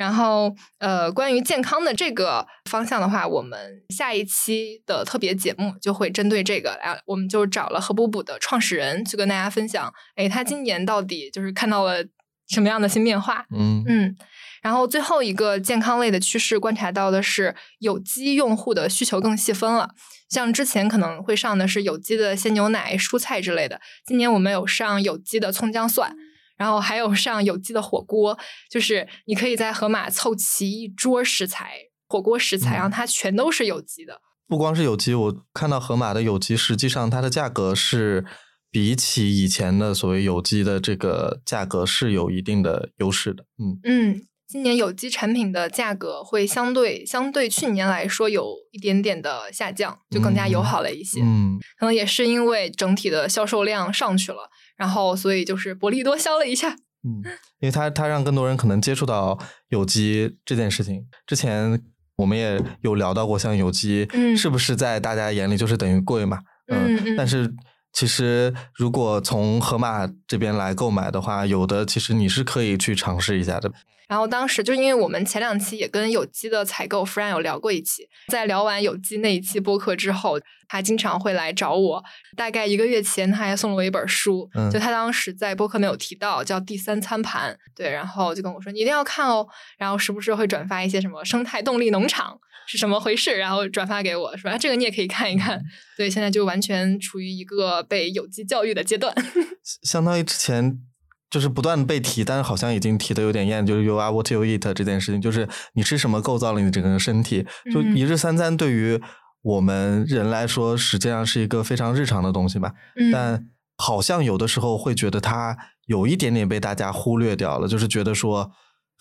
[0.00, 12.02] 然后，呃，关于健康的这个方向的话，我们下一期的特别节目就会针对这个，啊，我们就找了何补补的创始人去跟大家分享，哎，他今年到底就是看到了
[12.48, 13.44] 什么样的新变化？
[13.54, 14.16] 嗯嗯。
[14.62, 19.90] 然后最后一个健康类的趋势观察到的是，有机用户的需求更细分了，
[20.30, 26.16] 像之前可能会上的是有机的鲜牛奶、蔬菜之类的，今年我们有上有机的葱姜蒜。
[26.60, 28.38] 然后还有上有机的火锅，
[28.70, 31.72] 就是你可以在盒马凑齐一桌食材，
[32.06, 34.20] 火锅食材，然后它全都是有机的。
[34.46, 38.26] 不光是有机，我看到盒马的有机，实际上它的价格是
[38.70, 43.46] 比起以前的所谓有机的这个价格是有一定的优势的。
[43.58, 51.22] 嗯嗯，今年有机产品的价格会相对相对去年来说有一点点的下降，就更加友好了一些。
[51.22, 54.50] 嗯，可能也是因为整体的销售量上去了。
[54.80, 56.70] 然后，所以就是薄利多销了一下。
[57.04, 57.22] 嗯，
[57.60, 59.38] 因为它它让更多人可能接触到
[59.68, 61.06] 有机这件事情。
[61.26, 61.78] 之前
[62.16, 66.38] 我们也有聊到过，像有机是不是在大家眼里就是等于贵嘛？
[66.68, 67.52] 嗯，但是
[67.92, 73.70] 其实如果从盒马这边来购买的话，有的其实你是可以去尝试一下的。
[74.10, 82.02] 然后当时就因为我们前两期也跟有机的采购 Fran 有聊过一期，在聊完有机那一期播客之后，他经常会来找我。
[82.36, 87.54] 大概一个月前，他还送了我一本书，就他当时在播客没有提到，叫《第三餐盘》。
[87.76, 89.46] 对，然后就跟我说你一定要看哦。
[89.78, 95.62] 然后时不时会转发一些什么生态动力农场是什么回事，然后转发给我，说这个你也可以看一看。
[95.96, 99.14] 对，现在就完全处于一个被有机教育的阶段，
[99.84, 100.89] 相当于之前。
[101.30, 103.64] 就是不断被提，但是好像已经提的有点厌。
[103.64, 107.46] 就是 “you are what you eat” 这件事情，就是你吃什么构造了你整个身体。
[107.72, 109.00] 就一日三餐对于
[109.42, 112.72] 我们人来说，实际上是一个非常日常的东西吧。
[113.12, 118.50] 但好像有的时候会觉得它有一点点被大家忽略掉了，就是觉得说。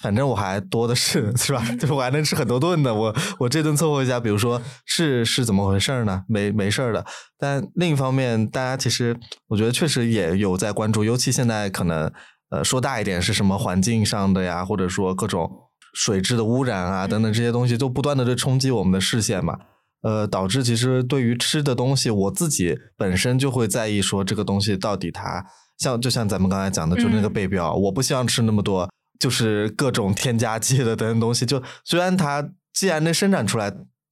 [0.01, 1.63] 反正我还多的是， 是吧？
[1.79, 2.93] 就我还能吃很多顿的。
[2.93, 6.23] 我我这顿凑合一下，比如说是是怎么回事呢？
[6.27, 7.05] 没没事儿的。
[7.37, 12.11] 但另一方面，大家其实我觉得确实也有在关注，尤其现在可能
[12.49, 15.49] 呃说大一点是什么环境上的呀，或者说各种
[15.93, 19.57] 水质的污染啊等等这些东西，都不断的在冲击我们的视线嘛。
[20.01, 25.43] 呃，导致其实对于吃的东西，我自己本身就会在意说这个东西到底它
[25.77, 28.89] 像就像咱们刚才讲的，就那个背标，我不希望吃那么多。
[29.19, 33.71] 就是各种添加剂的等等东西，就虽然它既然能生产出来，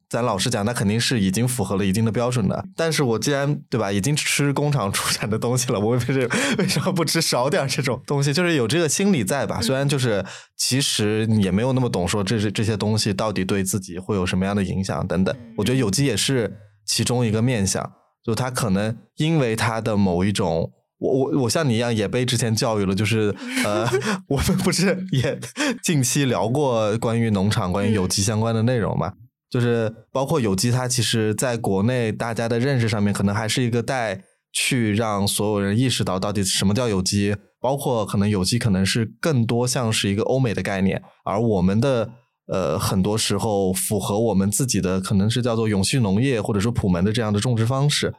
[0.09, 2.65] 咱老实讲，那肯定是已经符合了一定的标准的。
[2.75, 8.33] 但是我既然对吧，已经吃工厂出产的东西了，我为什为什么不吃少点这种东西？
[8.33, 9.61] 就是有这个心理在吧？
[9.61, 10.25] 虽然就是
[10.57, 15.35] 其实也没有那么懂，说这是这些东西到底对自己会有什么样的影响等等。
[15.57, 17.93] 我觉得有机也是其中一个面向，
[18.25, 20.73] 就它可能因为它的某一种。
[20.99, 23.87] 我我我像你一样也被之前教育了，就是呃，
[24.29, 25.39] 我们不是也
[25.83, 29.13] 近期聊过关于农场、关于有机相关的内容嘛？
[29.49, 42.09] 就是包括有机，它其实在国内大家的认识上面，可能还是一个带去让所有人意识到到底什么叫有机，包括可能有机可能是更多像是一个欧美的概念，而我们的
[42.47, 48.15] 呃很多时候符合我们自己的可能是叫做永续农业或者说普门的这样的种植方式，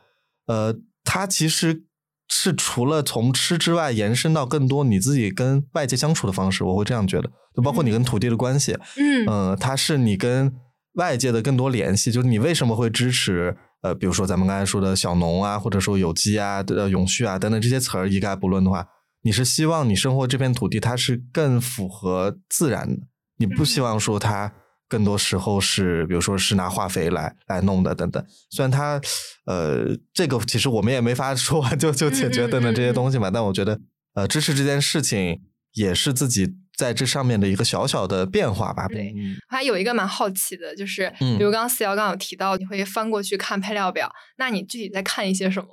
[0.46, 1.87] 呃，它其实。
[2.28, 8.76] 是除了从吃之外，延伸到更多你自己跟外界相处的方式，我会这样觉得，就包括你跟土地的关系，
[9.26, 10.52] 嗯，它是你跟
[10.94, 18.86] 外界的更多联系，就是你为什么会支持，呃，比如说咱们刚才说的小农啊，或者说有机啊、呃永续啊等等这些词儿一概不论的话，
[19.22, 23.06] 你是希望你生活这片土地它是更符合自然的，
[23.38, 24.52] 你不希望说它
[24.88, 28.24] 更多时候是，比如说是拿化肥来来弄的等等。
[28.50, 29.00] 虽然它，
[29.44, 33.78] 呃，这个其实我们也没法说完就就解决等等这些东西嘛，但我觉得，
[34.14, 35.42] 呃，支持这件事情
[35.74, 38.88] 也是自己在这上面的一个小小的变化吧。
[38.88, 45.68] 对我还有一个蛮好奇的，就是嗯比如刚刚四瑶刚刚有提到，你会翻过去看配料表，那你具体在看一些什么？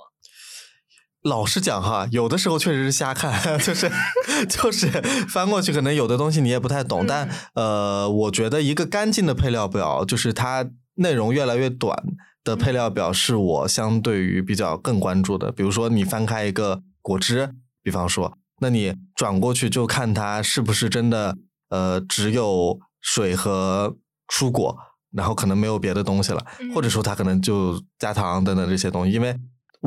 [1.25, 3.91] 老实讲哈，有的时候确实是瞎看， 就是
[4.47, 4.87] 就是
[5.27, 7.03] 翻过去，可能有的东西你也不太懂。
[7.03, 11.97] 嗯但呃，我觉得一个干净的配料表，就是它内容越来越短
[12.43, 15.51] 的配料表，是我相对于比较更关注的。
[15.51, 17.49] 比如说，你翻开一个果汁，
[17.81, 21.35] 比方说，那你转过去就看它是不是真的
[21.69, 23.95] 呃只有水和
[24.31, 24.77] 蔬果，
[25.11, 26.45] 然后可能没有别的东西了。
[26.75, 29.35] 或者说它可能就加糖等等这些东西，因为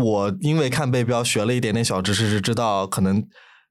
[0.02, 3.22] 我因为看背标学了一点点小知识，是知道可能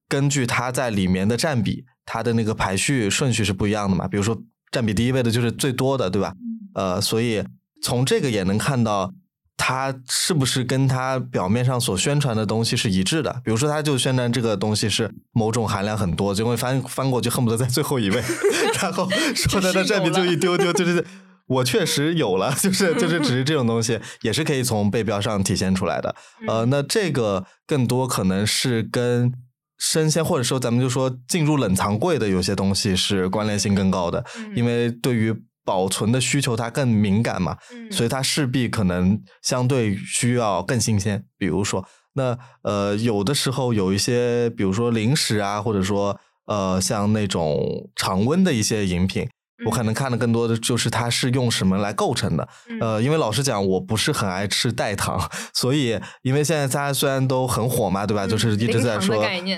[0.08, 4.08] 根据它在里面的占比，它的那个排序顺序是不一样的嘛。
[4.08, 4.38] 比如说
[4.72, 6.34] 占比第一位的就是最多的，对吧？
[6.76, 7.44] 呃，所以
[7.82, 9.14] 从这个也能看到。
[9.60, 13.42] 它是不是跟它表面上所宣传的东西是一致的？
[13.44, 18.24] 比如说，它就宣传这个东西是某种含量很多，结果翻翻过去恨不得在最后一位，
[18.80, 21.04] 然后说它的占比就一丢丢，就是
[21.48, 26.14] 我确实有了， 就是就是只是这种东西 也是可以从背标上体现出来的。
[26.48, 29.34] 呃，那这个更多可能是跟
[29.78, 34.26] 生鲜或者说咱们就说进入冷藏柜的有些东西是关联性更高的，
[34.56, 35.34] 因为对于
[35.64, 41.24] 保存的需求它更敏感嘛，嗯所以它势必可能相对需要更新鲜。
[41.38, 49.30] 比如说，那呃有的时候有一些，比如说零食啊，或者说呃像那种常温的一些饮品。
[49.66, 55.20] 我可能看的更多的就是它是用什么来构成的，嗯呃，因为老实讲，我不是很爱吃代糖，
[55.54, 58.26] 所以因为现在大家虽然都很火嘛，对吧？
[58.26, 59.16] 嗯就是一直在说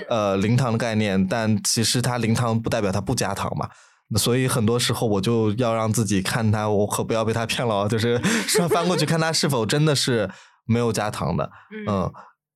[0.08, 3.68] 呃零糖的概念，但其实它零糖不代表它不加糖嘛。
[4.16, 8.18] 所以很多时候我就要让自己看它，我可不要被它骗了哦，就是
[8.70, 10.28] 翻过去看它是否真的是
[10.66, 11.50] 没有加糖的，
[11.86, 12.10] 嗯。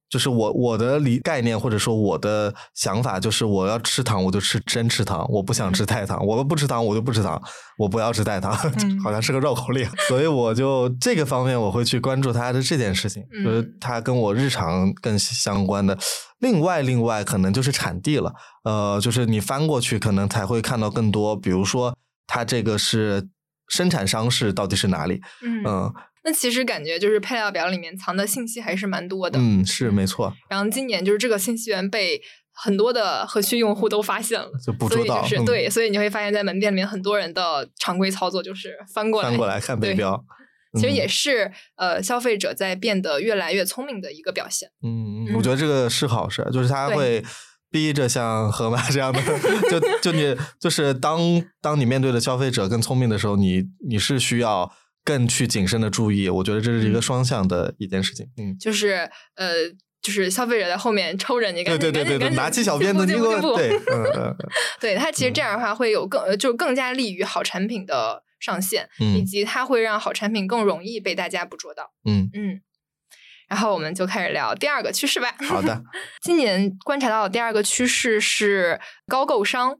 [0.08, 7.40] 就是我我的理概念或者说我的想法就是我要吃糖我就吃真吃糖，我不想吃代糖，我不吃糖我就不吃糖，
[7.78, 9.00] 我不要吃代糖， 嗯。
[9.00, 13.76] 好像是个绕口令，所以我就这个方面我会去关注它的这件事情，就是嗯。
[13.80, 15.98] 它跟我日常更相关的。
[16.38, 18.32] 另外，另外可能就是产地了，
[18.64, 21.96] 呃，就是你翻过去可能才会看到更多，比如说
[22.26, 23.28] 它这个是
[23.68, 25.62] 生产商是到底是哪里，嗯。
[25.66, 25.92] 嗯
[26.24, 29.38] 那其实感觉就是配料表里面藏的信息还是蛮多的。
[29.38, 32.20] 嗯，是没错，然后今年就是这个信息源被
[32.52, 40.24] 很多的核需用户都发现了，就捕捉到，嗯就是对，所以你会发现在门店里面很多人的常规操作就是翻过来，翻过来看背对标，
[40.80, 44.70] 其实也嗯是呃消费者在变得越来越聪明的一个表现。
[44.82, 47.22] 嗯，嗯我觉得这个是好事，就是他会
[47.70, 49.20] 逼着像盒马这样的，
[49.68, 51.20] 就就你就是当
[51.60, 54.72] 当你面对的消费者更聪明的时候，你你是需要
[55.04, 56.28] 更去谨慎的注意。
[56.28, 58.26] 我觉得这是一个嗯双向的一件事情。
[58.38, 59.68] 嗯，就是呃，
[60.02, 64.36] 就是消费者在后面抽着你，赶紧对对对对对，拿起小鞭子，进你给我步进步进步 对，嗯嗯
[64.80, 71.92] 对它其实这样的话会有更呃就更加利于好产品的上线，以嗯及它会让好产品更容易被大家捕捉到。
[72.04, 72.60] 嗯，嗯，
[73.48, 75.34] 然后我们就开始聊第二个趋势吧。
[75.48, 75.82] 好的，
[76.22, 79.78] 今年观察到的第二个趋势是高购商，嗯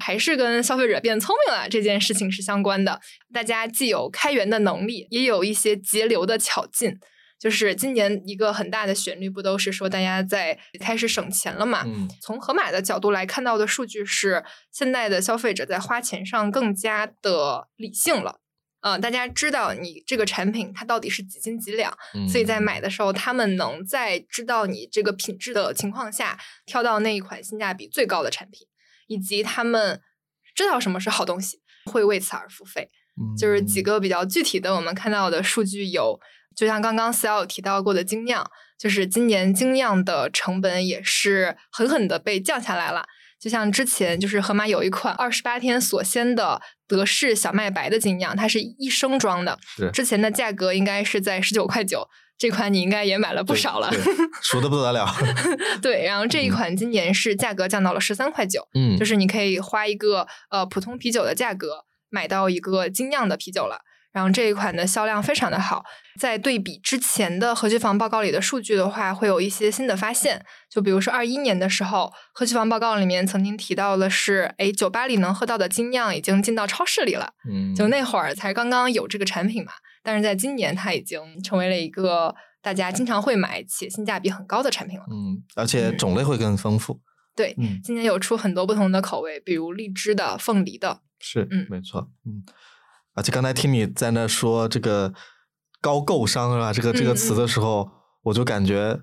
[0.00, 3.00] 还是跟消费者变聪明了这件事情是相关的。
[3.32, 6.98] 大家既有开源的能力，也有一些节流的巧劲。
[7.38, 11.82] 就是今年一个很大的旋律，不都是说大家在开始省钱了嘛？
[11.86, 18.40] 嗯从盒马的角度来看到的数据是，现在的消费者在花钱上更加的理性了。
[18.80, 28.66] 呃，大家知道你这个产品它到底是几斤几两，嗯，所以在买的时候，他们能在知道你这个品质的情况下，挑到那一款性价比最高的产品，
[29.06, 30.00] 以及他们
[30.54, 32.88] 知道什么是好东西，会为此而付费。
[33.38, 36.20] 就是几嗯个比较具体的，我们看到的数据有，
[36.54, 43.06] 就像刚刚思瑶有提到过的精酿，就是今年精酿的成本也是狠狠的被降下来了。
[43.40, 49.58] 就像之前就是盒马有一款二十八天锁鲜的德式小麦白的精酿，它是一升装的，
[49.92, 52.08] 之前的价格应该是在十九块九，
[52.38, 53.90] 这款你应该也买了不少了。
[53.90, 54.00] 对
[54.42, 55.06] 熟的不得了。
[55.80, 63.80] 对，然后这一嗯款今年是价格降到了十三块九，嗯，就是你可以花一个呃普通啤酒的价格买到一个精酿的啤酒了。
[64.12, 65.84] 然后这一款的销量非常的好，
[66.18, 70.42] 在对比之前的核聚房报告里的数据的话，会有一些新的发现。
[70.70, 77.32] 就比如说二一年的时候，核聚房报告里面曾经提到的是，哎，酒吧里能喝到的精酿已经进到超市里了。
[77.52, 79.72] 嗯，就那会儿才刚刚有这个产品嘛，
[80.06, 82.32] 但是在今年它已经成为了一个
[82.62, 85.04] 大家经常会买且性价比很高的产品了。
[85.10, 87.00] 嗯，而且种类会更丰富。
[87.34, 91.00] 对，嗯今年有出很多不同的口味，比如荔枝的、凤梨的。
[91.18, 92.44] 是，嗯没错，嗯，
[93.14, 95.12] 而且刚才听你在那说这个
[95.80, 96.72] 高购商是吧？
[96.72, 97.90] 这个这个词嗯的时候，
[98.22, 99.00] 我就感觉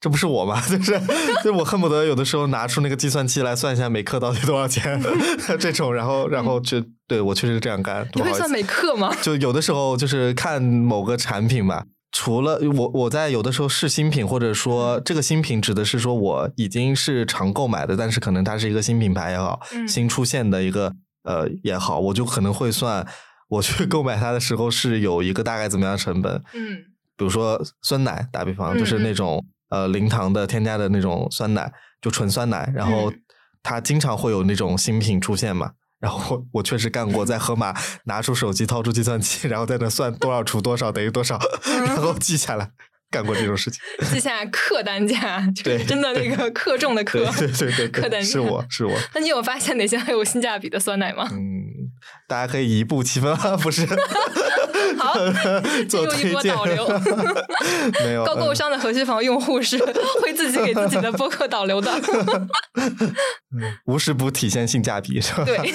[0.00, 0.60] 这不是我吗？
[0.66, 0.98] 就是，
[1.44, 5.00] 就我恨不得有的时候拿出那个计算器来算一下每克到底多少钱，
[5.60, 9.14] 这种，然后然后就对我确实是这样干，你会算每克吗？
[9.20, 19.86] 就有的时候就是看某个产品吧，除了我我在有的时候试新品，或者说这个新品指的是说我已经是常购买的，但是可能它是一个新品牌也好，嗯。
[19.86, 20.94] 新出现的一个
[21.24, 23.06] 呃也好，我就可能会算
[23.50, 26.78] 我去购买它的时候是有一个大概怎么样的成本，嗯。
[27.16, 33.20] 比如说酸奶，打比方嗯就是那种呃零糖的添加的那种酸奶，就纯酸奶，然后嗯
[33.62, 35.72] 它经常会有那种新品出现嘛。
[36.00, 41.38] 然后我我确实干过，在盒马 拿出手机掏出计算器，然后在那算多少除多少等于多少，
[41.86, 42.70] 然后记下来，
[43.10, 43.78] 干过这种事情。
[44.10, 47.46] 记下客单价，就是对真的那个克重的克对。
[47.48, 48.98] 对对对客单价，是我是我。
[49.14, 51.28] 那你有发现哪些很有性价比的酸奶吗？
[51.32, 51.89] 嗯，
[52.28, 53.86] 大家可以移步七分啊， 不是？
[54.98, 55.14] 好
[55.88, 57.00] 进做入一推荐波导流。
[58.04, 59.78] 没有高购嗯商的核心房用户是
[60.22, 61.90] 会自己给自己的播客导流的。
[63.86, 65.44] 无时不体现性价比，是吧？
[65.44, 65.72] 对，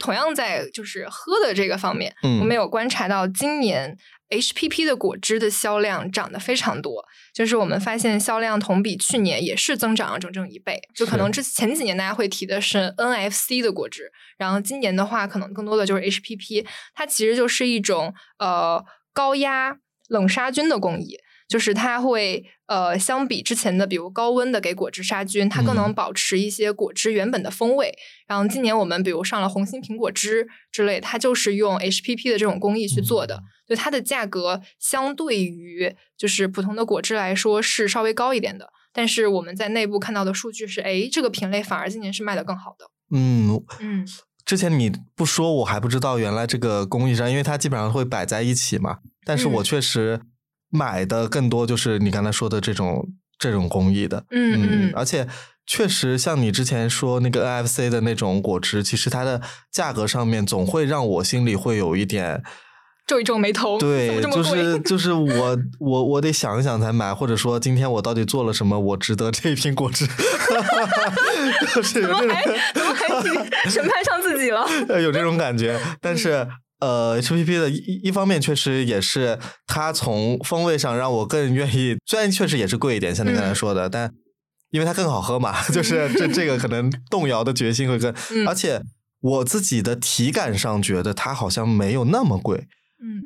[0.00, 3.96] 同样在就是喝的这个方面，嗯我们有观察到今年
[4.30, 7.04] HPP 的果汁的销量涨得非常多，
[7.34, 10.80] 就是我们发现销量同比去年也是增长了整整一倍。
[10.94, 16.64] 就可能之前几年大家会提的是 NFC 的果汁，然后今年的话可能更多的就是 HPP，
[16.94, 19.76] 它其实就是一种呃高压
[20.08, 21.18] 冷杀菌的工艺。
[21.50, 27.92] 就是它会呃，相比之前的，比如高温的给果汁杀菌，它更能嗯保持一些果汁原本的风味。
[28.28, 38.70] 然后今年我们比如上了红心苹果汁之类，它就是用 HPP 的这种工艺去做的，就它的价格相对于就是普通的果汁来说是稍微高一点的。
[38.92, 42.86] 但是我们在内部看到的数据是，哎，这个品类反而今年是卖的更好的。
[43.10, 44.06] 嗯，嗯
[44.44, 48.98] 之前你不说，我还不知道原来这个工艺上，因为它基本上会摆在一起嘛。
[49.24, 50.20] 但是我嗯确实
[50.70, 53.06] 买的更多就是你刚才说的这种
[53.38, 55.26] 这种工艺的，嗯嗯而且
[55.66, 59.40] 确实像你之前说那个 NFC 的那种果汁，其实它的
[59.70, 62.42] 价格上面总会让我心里会有一点。
[63.06, 64.40] 皱一皱眉头，对，就？
[64.44, 70.06] 是 就是我我我得想一想才买，或者说今天我到底做了什么，我值得这一瓶果汁，
[71.74, 72.44] 就是有怎么还
[72.74, 74.64] 怎么还审判上自己了？
[74.88, 76.46] 呃， 有这种感觉，但是。
[76.80, 83.54] 呃，HPP 的一一一方面确实也是它从风味上让我更愿意，虽然确实也是贵一点，像你刚才嗯。
[83.54, 84.12] 说的，但
[84.70, 88.46] 因为它更好喝嘛， 就是这这个可能动摇的决心会更，嗯。
[88.48, 88.80] 而且
[89.20, 92.66] 我自己的体感上觉得它好像没有那么贵，
[93.02, 93.20] 嗯，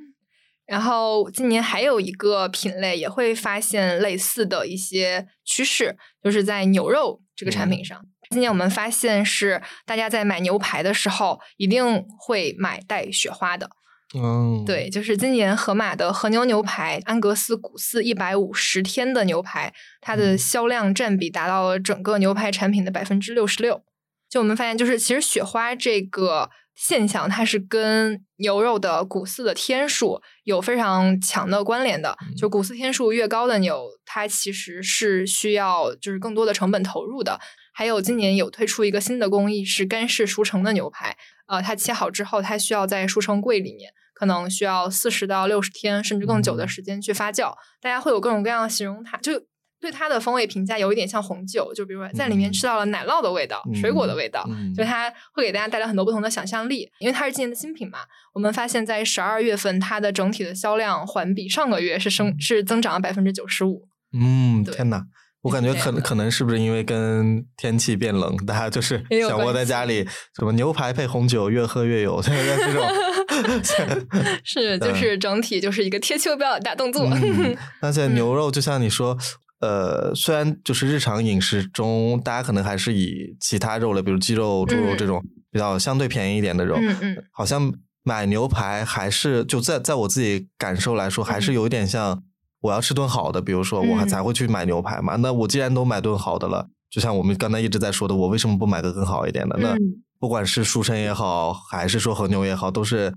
[0.67, 8.05] 然后今年还有一个品类也会发现类似的一些趋势，就是在牛肉这个产品上。
[8.31, 13.71] 今年我们发现是大家在买牛排的时候一定会买带雪花的。
[14.17, 23.83] 嗯，对，就是今年盒马的和牛牛排安格斯谷饲一百五十天的牛排，它的嗯销量占比达到了整个牛排产品的百分之六十六。
[24.31, 32.17] 就我们发现，就是其实雪花这个现象，它是跟牛肉的谷饲的天数有非常强的关联的。
[32.37, 37.41] 就谷饲天数越高的牛，它其实是需要就是更多的成本投入的。
[37.75, 41.17] 还有今年有推出一个新的工艺，是干式熟成的牛排。
[41.47, 47.53] 呃，它切好之后，它需要在熟成柜里面，可能需要四十到六十天，甚至更久的嗯时间去发酵。
[47.83, 49.33] 大家会有各种各样的形容它，就
[49.81, 56.91] 对它的风味评价有一点像红酒，就比如说在里面嗯吃到了奶酪的味道、水果的味道，嗯就它会给大家带来很多不同的想象力。
[57.01, 57.99] 因为它是今年的新品嘛，
[58.33, 63.89] 我们发现在十二月份它的整体的销量环比上个月是升是增长了百分之九十五。
[64.19, 65.05] 嗯，天哪！
[65.45, 70.05] 我感觉可能可能是不是因为跟天气变冷，大家就是想窝在家里，
[70.39, 72.33] 什么牛排配红酒，越喝越有，这
[72.73, 72.83] 种。
[74.45, 77.05] 是，就是整体就是一个贴秋膘的大动作。
[77.13, 79.19] 嗯，而且嗯牛肉就像你说，
[79.61, 87.73] 呃，虽然就是日常饮食中，大家可能还是以其他肉类，比如鸡肉、猪肉嗯这种比较相对便宜一点的肉，嗯嗯好像
[88.05, 92.23] 买牛排还是就在在我自己感受来说，还是嗯有一点像
[92.65, 95.17] 我要吃顿好的，比如说我还嗯才会去买牛排嘛。
[95.17, 99.59] 那我既然都买顿好的了，就像我们刚才一直在说的，我为什么不买个更好一点的？
[99.61, 103.13] 那嗯不管是熟成也好，还是说和牛也好，都是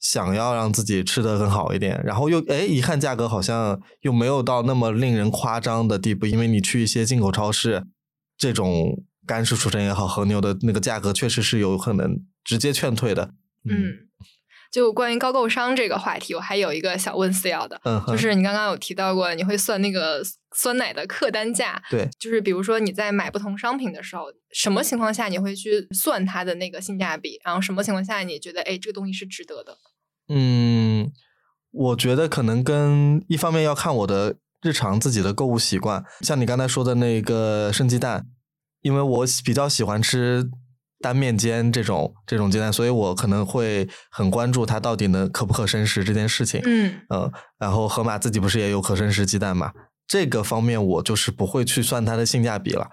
[0.00, 2.02] 想要让自己吃的更好一点。
[2.02, 7.84] 然后又哎，一看价格好像又没有到那么令人夸张的地步，因为你去一些进口超市，
[8.38, 13.32] 这种干式熟成也好，和牛的那个价格确实是有可能直接劝退的。
[13.68, 14.08] 嗯。
[14.76, 20.20] 就关于高购商这个话题，我还有一个想问思瑶的，嗯哼，就是你刚刚有提到过你会算那个
[20.54, 29.78] 酸奶的客单价，对，就是比如说你在买不同商品的时候，什么情况下你会去算它的那个性价比，然后什么情况下你觉得哎这个东西是值得的？
[30.28, 31.10] 嗯，
[31.70, 38.26] 我觉得可能跟一方面要看我的日常自己的购物习惯，像你刚才说的那个生鸡蛋，
[38.82, 40.50] 因为我比较喜欢吃
[41.00, 46.60] 单面煎这种这种鸡蛋，所以我可能会很关注它到底能可不可生食这件事情。
[46.64, 49.72] 嗯呃，然后盒马自己不是也有可生食鸡蛋嘛？
[50.06, 52.88] 这个方面我就是不会去算它的性价比了。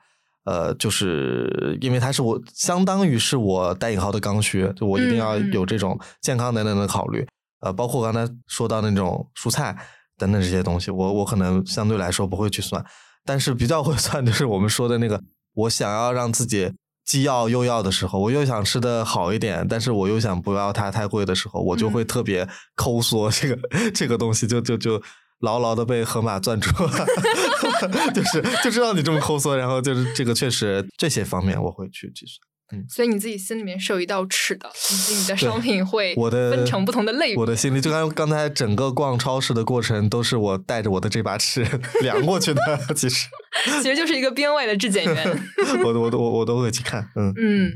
[0.46, 7.26] 呃，就是因为它是我相当于是我带引号的刚需，就我一定要有这种健康等等的考虑。
[7.62, 9.74] 呃，包括刚才说到那种蔬菜
[10.18, 12.84] 等等这些东西，我我可能相对来说不会去算，
[13.24, 15.22] 但是比较会算就是我们说的那个，
[15.54, 16.74] 我想要让自己
[17.06, 23.60] 既要又要的时候，我又想吃的好一点，但是我又想不要它太贵的时候，我就会嗯特别抠缩这个
[23.94, 25.02] 这个东西，就就就
[25.40, 27.06] 牢牢的被河马攥住了，
[28.16, 32.53] 就是就知道你这么抠缩，然后就是这个确实这些方面我会去计算。
[32.90, 37.36] 所以你自己心里面是有一道尺的，以及你的商品会我的分成不同的类别。
[37.36, 41.64] 我的心里，就刚刚才整个逛超市的过程，都是我带着我的这把尺
[42.02, 42.62] 量过去的。
[42.96, 43.28] 其实，
[43.84, 45.44] 其实就是一个编外的质检员。
[45.84, 47.08] 我我都我我都会去看。
[47.16, 47.72] 嗯，嗯，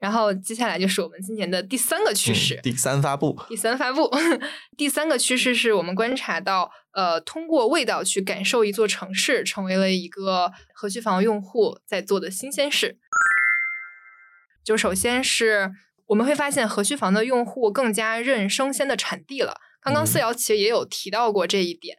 [0.00, 2.54] 然后接下来就是我们今年的第三个趋势。
[2.56, 4.10] 嗯第三发布，第三发布，
[4.76, 12.98] 第三个趋势是我们观察到，呃，通过味道去感受一座城市，成为了一个和区房用户在做的新鲜事。
[14.66, 15.70] 就首先是
[16.06, 19.54] 我们会发现，和区房的用户更加认生鲜的产地了。
[19.80, 21.96] 刚刚嗯四瑶其实也有提到过这一点。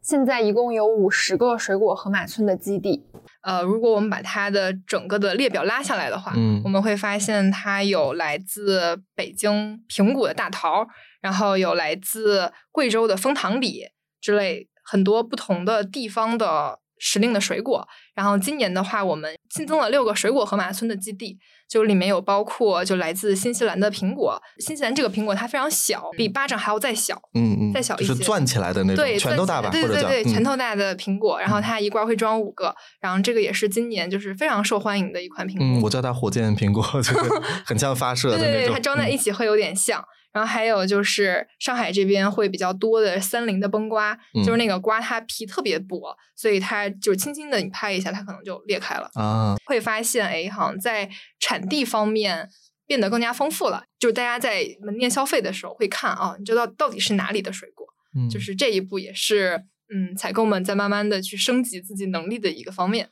[0.00, 3.04] 现在一共有五十个水果河马村的基地，
[3.42, 10.86] 呃，如果我们把它的整个的列表拉下来的话，嗯我们会发现它有来自北京平谷的大桃，
[11.20, 13.82] 然后有来自贵州的枫糖李
[14.20, 17.88] 之类很多不同的地方的时令的水果。
[18.14, 24.40] 然后今年的话，我们新增了六个水果河马村的基地，就里面有包括就来自新西兰的苹果。
[24.58, 35.66] 新西兰这个苹果它非常小，比巴掌还要再小，嗯嗯，再小一些就是攥起来的那种，对，拳头大吧，对对对拳头大的苹果，然后它一罐会装五个，然后这个也是今年就是非常受欢迎的一款苹果。
[35.66, 37.30] 嗯，我叫它火箭苹果， 就是
[37.64, 40.04] 很像发射的对对对，它装在一嗯起会有点像。
[40.34, 49.08] 然后还有就是上海这边会比较多的三菱的崩瓜，就是嗯那个瓜它皮特别薄，所以它就轻轻的你拍一下，它可能就裂开了。
[49.14, 51.08] 啊，会发现，哎，好像在
[51.38, 52.50] 产地方面
[52.84, 53.84] 变得更加丰富了。
[53.98, 57.86] 就是大家在门店消费的时候会看啊，你知道到底是哪里的水果。
[58.16, 59.64] 嗯就是这一步也是
[59.94, 63.10] 嗯，采购们在慢慢的去升级自己能力的一个方面。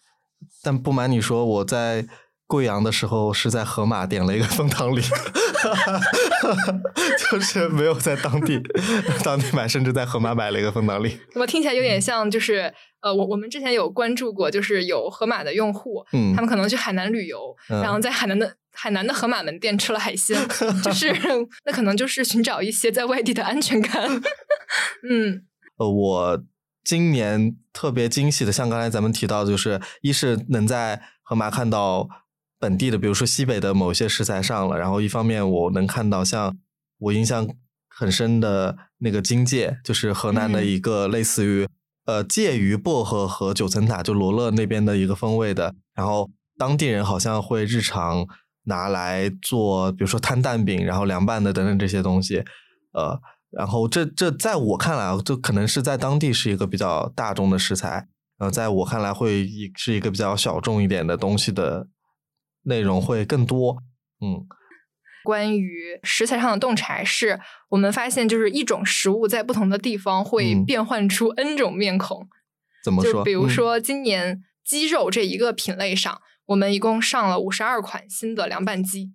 [0.61, 2.05] 但不瞒你说，我在
[2.53, 5.01] 贵阳的时候是在河马点了一个枫糖梨，
[7.31, 8.61] 就是没有在当地
[9.25, 11.19] 当地买，甚至在河马买了一个枫糖梨。
[11.35, 20.39] 那么听起来有点像，就是呃，我我们之前有关注过，就是有盒马的用户，嗯他们可能去海南旅游，嗯然后在海南的海南的盒马门店吃了海鲜，
[20.85, 21.11] 就是
[21.65, 24.07] 那可能就是寻找一些在外地的安全感。
[25.09, 25.45] 嗯
[25.79, 26.43] 呃，我
[26.85, 32.07] 今年特别惊喜的，像刚才咱们提到的，就是一是能在盒马看到
[32.63, 36.57] 本地的，比如说西北的某些食材上了，然后一方面我能看到像
[36.99, 37.49] 我印象
[37.89, 40.67] 很深的那个荆芥，就是河南的嗯。
[40.67, 41.67] 一个类似于、
[42.07, 48.25] 呃介于薄荷和九层塔，就罗勒那边的一个风味的，然后当地人好像会日常
[48.67, 52.45] 拿来做，比如说摊蛋饼，然后凉拌的等等这些东西，
[52.93, 58.07] 呃，然后这这在我看来啊，就可能是在当地是一个比较大众的食材，
[58.39, 61.89] 呃，在我看来会一是一个比较小众一点的东西的
[62.65, 63.83] 内容会更多，
[64.21, 64.47] 嗯
[65.25, 67.39] 关于食材上的洞察，是
[67.69, 72.29] 我们发现，就是一种食物在不同的地方会嗯变换出 N 种面孔。
[72.83, 73.13] 怎么说？
[73.13, 79.13] 就比如嗯说今年鸡肉这一个品类上，我们一共上了五十二款新的凉拌鸡。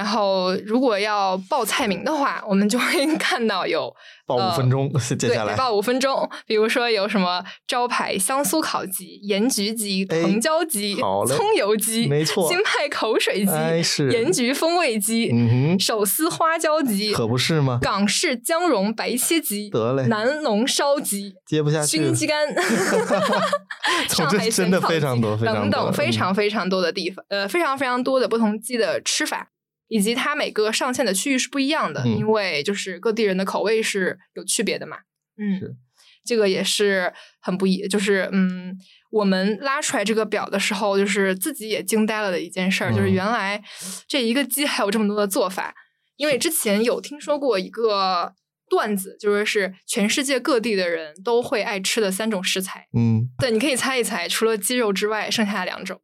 [0.00, 3.94] 然后，如果要报菜名的话，我们就会 看到有
[4.26, 6.26] 报五分钟，接对，下来得报五分钟。
[6.46, 10.94] 比如说有什么招牌香酥烤鸡、盐焗鸡、哎藤椒鸡、
[11.26, 15.30] 葱油鸡，没错新派口水鸡、哎是盐焗风味鸡、
[15.78, 17.78] 手撕花椒鸡、可不是吗？
[17.82, 22.48] 港式姜蓉白切鸡、得嘞南龙烧鸡、接不下去，熏鸡肝
[24.08, 29.48] 总上海之真的非常多，非常等等非常非常多的地方，呃，非常非常多的不同鸡的吃法，
[29.90, 34.96] 以及它每个上线的区域是不一样的，嗯因为就是各地人的口味是有区别的嘛。
[35.36, 35.76] 嗯是，
[36.24, 38.76] 这个也是很不一，就是嗯，
[39.10, 43.62] 我们拉出来这个表的时候，就是自己也惊呆了的一件事儿，就是嗯原来
[44.06, 45.74] 这一个鸡还有这么多的做法。
[46.16, 48.34] 因为之前有听说过一个
[48.68, 52.86] 段子，就是是全世界各地的人都会爱吃的三种食材。
[52.96, 56.00] 嗯对，你可以猜一猜，除了鸡肉之外，剩下两种。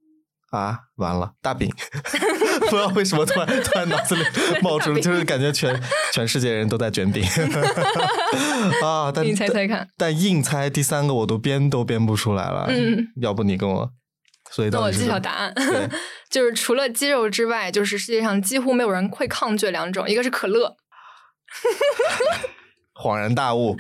[0.50, 1.68] 啊，完了，大饼，
[2.60, 4.22] 不知道为什么突然突然脑子里
[4.62, 5.78] 冒出了，就是感觉全
[6.12, 7.22] 全世界人都在卷饼。
[8.82, 9.88] 啊，但你猜猜看。
[9.96, 13.90] 但硬猜第三个我都编都编不出来了，嗯，要不你跟我，
[14.50, 15.52] 所以那我揭晓答案，
[16.30, 20.76] 就是除了鸡肉之外，就是世界上几乎没有人会抗拒两种，一个是可乐，
[22.94, 23.76] 恍然大悟，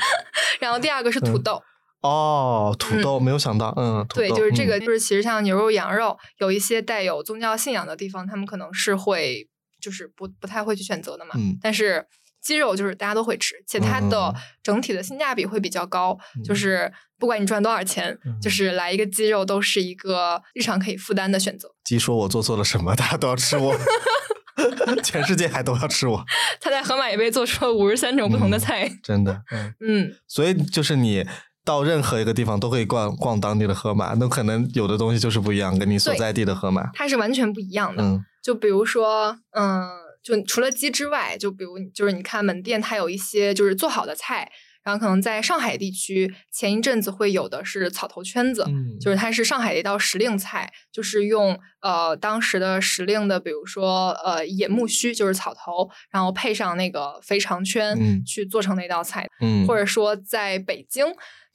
[0.60, 1.62] 然后第二个是土豆。
[2.06, 9.48] 哦，土豆没有想到，嗯，对，就是这嗯个，就是其实像牛肉、羊肉，有一些带有宗教信仰的地方，他们可能是会
[9.80, 11.32] 就是不不太会去选择的嘛。
[11.36, 12.06] 嗯但是
[12.40, 21.68] 鸡肉就是大家都会吃，且它的嗯整体的性价比会比较高，就嗯是不管你赚多少钱，嗯就是来一个鸡肉都是一个日常可以负担的选择。
[21.82, 23.74] 鸡说我做错了什么，大家都要吃我，
[25.02, 26.24] 全世界还都要吃我，
[26.60, 28.88] 他在盒马也被做出了五十三种不同的嗯菜。
[29.02, 31.26] 真的，嗯， 嗯，所以就是你。
[31.66, 36.88] 到任何一个地方都可以逛逛当地的河马，那可能有的东西就是不一样，跟你所在地的河马。
[36.94, 38.02] 它是完全不一样的。
[38.02, 39.88] 嗯就比如说，嗯，
[40.22, 44.48] 就除了鸡之外，就比如就是你看门店，它有一些就是做好的菜，
[44.84, 61.04] 然后可能在上海地区前一阵子会有的是草头圈子，嗯就是它是上海的一道时令菜，就是用呃当时的时令的，比如说呃野木须，就是草头，然后配上那个肥肠圈、嗯去做成的一道菜，嗯，或者说在北京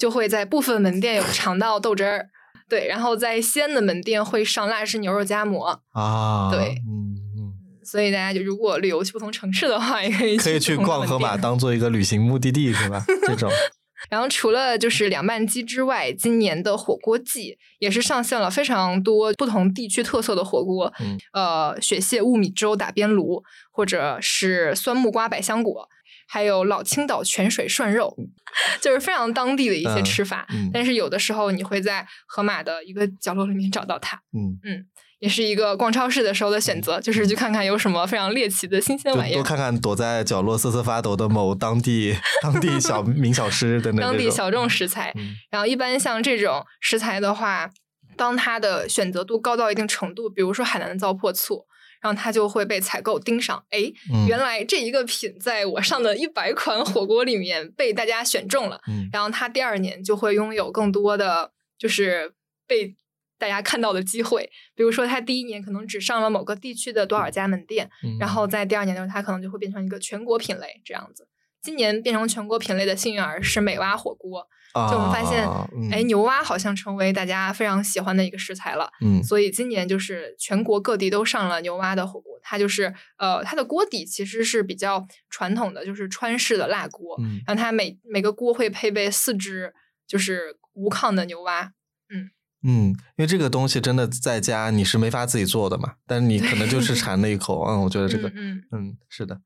[0.02, 2.30] 就会在部分门店有肠道豆汁儿。
[2.68, 13.04] 对，然后在西安的门店会上辣汁牛肉夹馍，啊，对嗯嗯，所以大家就如果旅游去不同城市的话，也可以可以去逛河马当做一个旅行目的地，是吧？
[13.28, 13.52] 这种，
[14.10, 25.88] 然后除了就是凉拌鸡之外，今年的火锅季也是上线了非常多不同地区特色的火锅，嗯呃，雪蟹雾米粥打边炉，或者是酸木瓜百香果。
[26.34, 28.16] 还有老青岛泉水涮肉，
[28.80, 30.48] 就是非常当地的一些嗯吃法。
[30.54, 34.86] 嗯但是有的时候你会在河马的一个角落里面找到它，嗯嗯，
[35.20, 39.36] 也是一个逛超市的时候的选择，就是去看看有什么非常猎奇的新鲜玩意儿。
[39.36, 45.12] 多看看躲在角落瑟瑟发抖的某当地当地小 名小吃等等这种当地小众食材。
[45.18, 47.70] 嗯然后一般像这种食材的话，
[48.16, 51.66] 当它的选择度高到一定程度，比如说海南的糟粕醋，
[52.02, 53.64] 然后他就会被采购盯上。
[53.70, 53.80] 哎，
[54.12, 62.34] 嗯原来这一个品在我上的一百款火锅里面被大家选中了，嗯然后他第二年就会拥有更多的就是
[62.68, 62.96] 被。
[63.42, 71.28] 大家看到的机会，比如说他第一年可能只上了某个地区的多少家门店，嗯然后在第二年的时候，他可能就会变成一个全国品类这样子。
[71.62, 75.48] 今年变成全国品类的幸运儿是美蛙火锅，就我们发现，
[75.92, 78.90] 哎，牛蛙好像成为大家非常喜欢的一个食材了。
[79.02, 89.74] 嗯所以今年就是全国各地都上了牛蛙的火锅，它就是呃，它的锅底其实是比较传统的，就是川式的辣锅，嗯然后它每每个锅会配备四只
[90.08, 91.74] 就是无抗的牛蛙。
[92.10, 92.32] 嗯，
[92.64, 92.88] 嗯
[93.18, 99.40] 因为这个东西真的在家你是没法自己做的嘛，但是你可能就是 馋了一口，嗯，我觉得这个，嗯嗯，嗯，是的，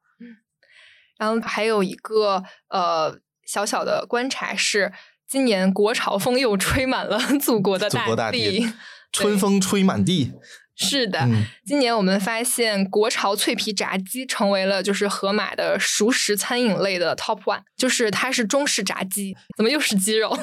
[1.18, 4.91] 然后还有一个呃小小的观察是，
[5.28, 8.59] 今年国潮风又吹满了 祖国的大地。
[8.59, 8.74] 地
[9.11, 10.34] 春风吹满地，
[10.76, 20.38] 是的，嗯今年我们发现国潮脆皮炸鸡成为了就是盒马的熟食餐饮类的 top one，就是它是中式炸鸡，怎么又是鸡肉？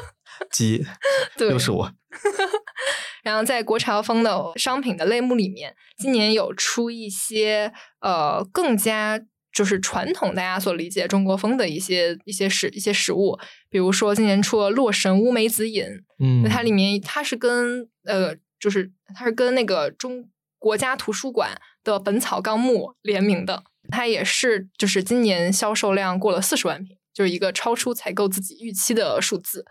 [0.52, 0.84] 鸡，
[1.38, 1.90] 对，又是我，
[3.24, 9.18] 然后在国潮风的商品的类目里面，今年有出一些呃更加
[9.58, 13.36] 就是传统大家所理解中国风的一些一些食一些食物，
[13.68, 15.84] 比如说今年出了洛神乌梅子饮，
[16.20, 20.28] 嗯，它里面它是跟呃就是它是跟那个中
[20.60, 29.64] 国家图书馆的《本草纲目》联名的，它也是就是今年销售量过了四十万瓶，就是一个超出采购自己预期的数字。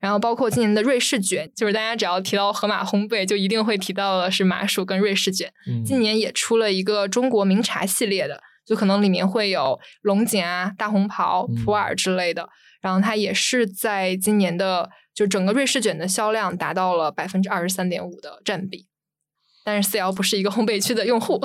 [0.00, 5.50] 然后包括今年的瑞士卷，就是大家只要提到盒马烘焙，就一定会提到的是麻薯跟瑞士卷。
[5.66, 12.48] 嗯今年也出了一个中国名茶系列的，就可能里面会有龙井啊、大红袍、嗯普洱之类的。
[12.80, 18.86] 然后它也是在今年的就整个瑞士卷的销量达到了百分之二十三点五的占比。
[19.62, 21.38] 但是四 L 不是一个烘焙区的用户，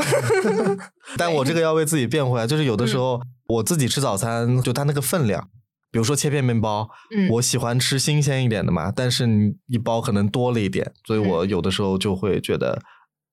[1.18, 2.88] 但我这个要为自己辩回来，就是有的嗯。
[2.88, 5.50] 时候我自己吃早餐，就它那个分量，
[5.92, 7.30] 比如说切片面包，嗯。
[7.32, 12.82] 我喜欢吃新鲜一点的嘛，但是你一包可能多了一点，所以我有的时候就会觉得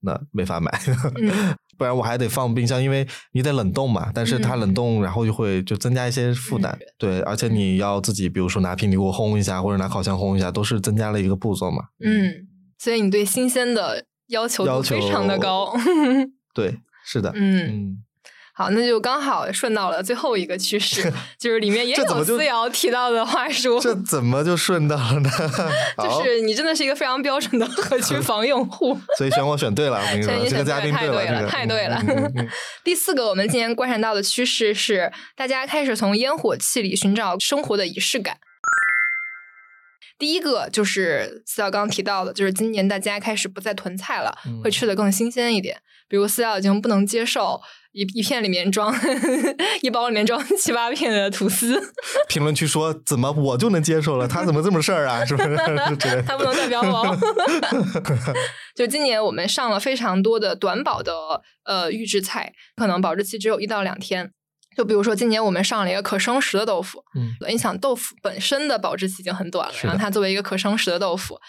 [0.01, 0.69] 那没法买，
[1.15, 4.59] 嗯不然我还得放冰箱，因为你得冷冻嘛，但是它嗯。
[4.63, 12.47] 冷冻然后就会就增加一些负担，对，而且你要自己比如说拿平底锅烘一下，或者拿烤箱烘一下，都是增加了一个步骤嘛，嗯，
[12.77, 15.75] 所以你对新鲜的要求要求非常的高。
[16.55, 18.03] 对，是的，嗯，嗯
[18.55, 25.29] 好，那就刚好顺到了最后一个趋势， 就是里面也有思瑶提到的话术，这怎么就顺到了呢？
[25.97, 28.95] 就是你真的是一个非常标准的核区 房用户。
[29.17, 31.99] 所以选我选对了，我跟你说，这个嘉宾了，对了太对了
[32.83, 38.37] 第四个，我们今天观察到的趋势是，大家开始从烟火气里寻找生活的仪式感。
[40.17, 45.77] 第一个就是思瑶刚刚提到的，就是今年大家开始不再囤菜了，嗯会吃的更新鲜一点。
[46.07, 47.59] 比如思瑶已经不能接受
[47.91, 48.93] 一一片里面装
[49.81, 51.81] 一包里面装 七八片的吐司，
[52.29, 55.25] 评论区说怎么我就能接受了，他怎么这么事儿啊？
[55.25, 55.49] 是不是？
[55.97, 57.17] 之类的它不能代表我。
[58.75, 61.13] 就今年我们上了非常多的短保的
[61.63, 64.31] 呃预制菜，可能保质期只有一到两天。
[64.75, 71.39] 就比如说，今年我们上了一个可生食的豆腐，嗯，你想豆腐本身的保质期已经很短了，然后它作为一个可生食的豆腐，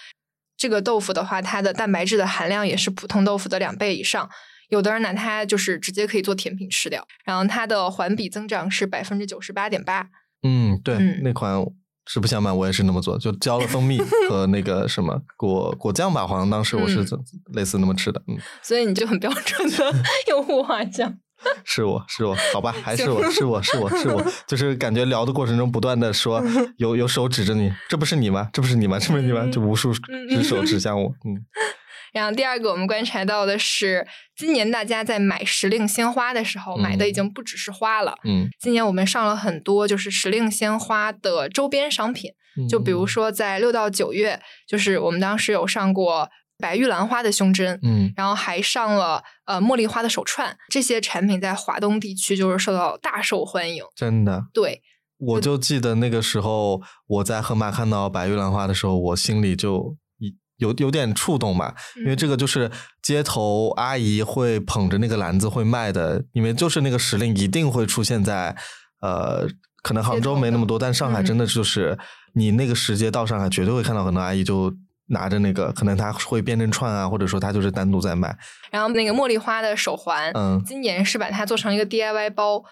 [0.57, 4.29] 这个豆腐的话，它的蛋白质的含量也是普通豆腐的两倍以上。
[4.71, 10.09] 有的人拿它就是直接可以做甜品吃掉，然后它的环比增长是百分之九十八点八。
[10.43, 11.65] 嗯，对，嗯那款
[12.07, 13.99] 实不相瞒，我也是那么做，就浇了蜂蜜
[14.29, 17.07] 和那个什么果果酱吧，好像当时我是
[17.53, 19.95] 类似那么吃的，嗯，所以你就很标准的
[20.29, 21.19] 用户画像。
[21.65, 26.43] 是我是我，好吧，还是我是我是我是我， 就是感觉聊的过程中不断的说
[26.79, 28.49] 有有手指着你，这不是你吗？
[28.53, 28.99] 这不是你吗？
[28.99, 29.47] 这不是你吗？
[29.51, 31.41] 就无数嗯只手指向我，嗯
[32.13, 38.15] 然后第二个，我们观察到的是，今年大家在买时令鲜花的时候，买的已经不只是花了。
[38.23, 42.31] 嗯，今年我们上了很多就是时令鲜花的周边商品，
[42.71, 46.31] 就比如说在六到九月，就是我们当时有上过
[46.65, 53.85] 白玉兰花的胸针，嗯，然后还上了呃茉莉花的手串，这些产品在华东地区就是受到大受欢迎。
[53.95, 54.81] 真的，对，
[55.19, 62.71] 我就记得那个时候我在盒马看到白玉兰花的时候，我心里就一有有点触动吧，因为这个就是
[63.03, 68.57] 街头阿姨会捧着那个篮子会卖的，因为就是那个时令一定会出现在
[69.03, 69.47] 呃，
[69.83, 71.25] 可能杭州没那么多，但上海嗯。
[71.27, 71.99] 真的就是
[72.35, 74.73] 你那个时节到上海，绝对会看到很多阿姨就。
[75.09, 78.35] 拿着那个，可能他会编成串啊，或者说他就是单独在卖。
[78.71, 82.63] 然后那个茉莉花的手环，嗯今年是把它做成一个 DIY 包，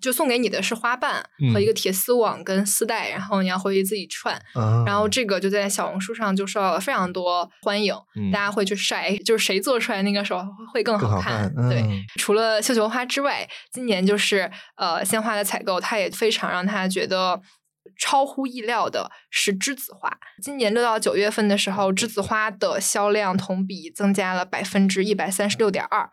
[0.00, 4.34] 就送给你的是花瓣嗯和一个铁丝网跟丝带，然后你要回去自己串。
[4.54, 10.38] 啊，然后这个就在小红书上就受到了非常多欢迎，嗯大家会去晒，就是谁做出来那个手
[10.74, 11.52] 会更更好看。
[11.54, 17.40] 看对嗯，除了绣球花之外，今年就是呃鲜花的采购，它也非常让他觉得。
[18.00, 20.10] 超乎意料的是栀子花，
[20.42, 26.08] 今年六到九月份的时候，栀子花的销量同比增加了百分之一百三十六点二。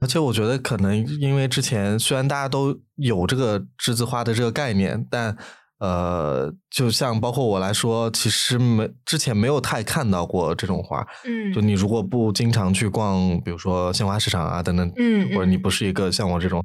[0.00, 5.34] 而且我觉得可能因为之前虽然大家都有这个栀子花的这个概念，但
[5.78, 11.06] 呃，就像包括我来说，其实没之前没有太看到过这种花。
[11.24, 16.62] 嗯就你如果不经常去逛，比如说鲜花市场啊等等，嗯或者你嗯不是一个像我这种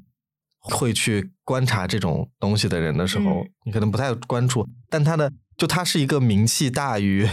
[0.59, 4.67] 会去观察这种东西的人的时候，嗯你可能不太关注。
[4.89, 7.27] 但他的就他是一个名气大于，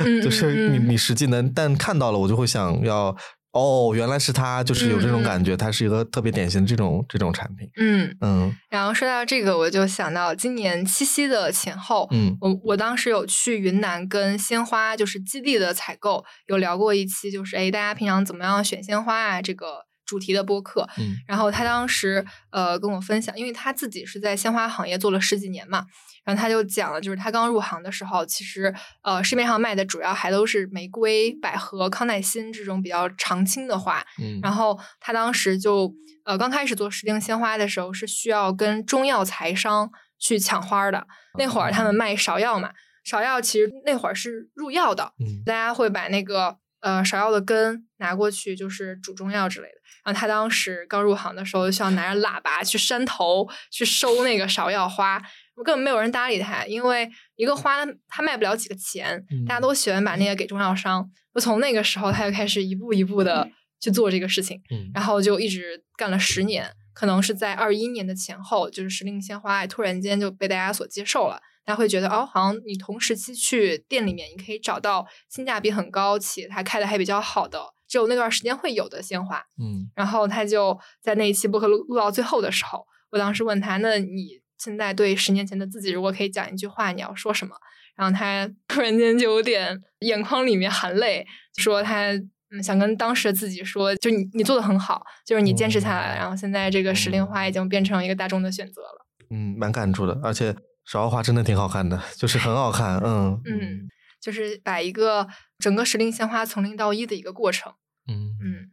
[0.00, 3.16] 嗯 就是你你实际能，但看到了我就会想要。
[3.52, 7.66] 哦，原来是它，就是有这种感觉，它是一个特别典型的这种这种产品。
[7.78, 20.88] 嗯，嗯然后说到这个，我就想到今年七夕的前后，嗯我我当时有去云南跟鲜花就是基地的采购有聊过一期，就是哎大家平常怎么样选鲜花啊这个主题的播客。
[20.96, 25.84] 嗯然后他当时呃跟我分享，因为他自己是在鲜花行业做了十几年嘛，
[26.24, 35.92] 然后他就讲了，就是他刚入行的时候，其实呃市面上卖的主要还都是玫瑰、百合、康乃馨这种比较常青的花，嗯，然后他当时就
[36.24, 41.06] 呃刚开始做时令鲜花的时候，是需要跟中药材商去抢花儿的。
[41.38, 42.70] 那会儿他们卖芍药嘛，
[43.04, 46.56] 芍药其实那会儿是入药的，嗯大家会把那个
[46.86, 49.74] 呃芍药的根拿过去，就是煮中药之类的。
[50.04, 55.20] 然后他当时刚入行的时候，就需要拿着喇叭去山头去收那个芍药花，
[55.64, 61.10] 根本没有人搭理他，因为一个花他卖不了几个钱，大家嗯都喜欢把那个给中药商。
[61.34, 64.62] 就从那个时候，他就开始一步一步的去做这个事情。
[64.70, 71.40] 嗯然后就一直干了十年，可能是在二一年的前后，就是时令鲜花突然间就被大家所接受了。
[71.66, 79.42] 大家会觉得哦，好像你同时期去店里面，你可以找到性价比很高且它开的还比较好的，只有那段时间会有的鲜花。
[79.60, 87.56] 嗯然后他就在那一期播客录录到最后的时候，我当时问他：“那你现在对十年前的自己，如果可以讲一句话，你要说什么？”
[87.96, 92.12] 然后他突然间就有点眼眶里面含泪，说他
[92.50, 99.06] 嗯想跟当时的自己说，就你你做的很好，就是你坚持下来了，然后现在这个时令花已经变成一个大众的选择了。
[99.30, 100.54] 嗯，蛮感触的，而且
[100.88, 103.88] 芍药花真的挺好看的，就是很好看，嗯嗯，
[104.20, 105.26] 就是把一个
[105.58, 107.72] 整个时令鲜花从零到一的一个过程。
[108.08, 108.70] 嗯嗯，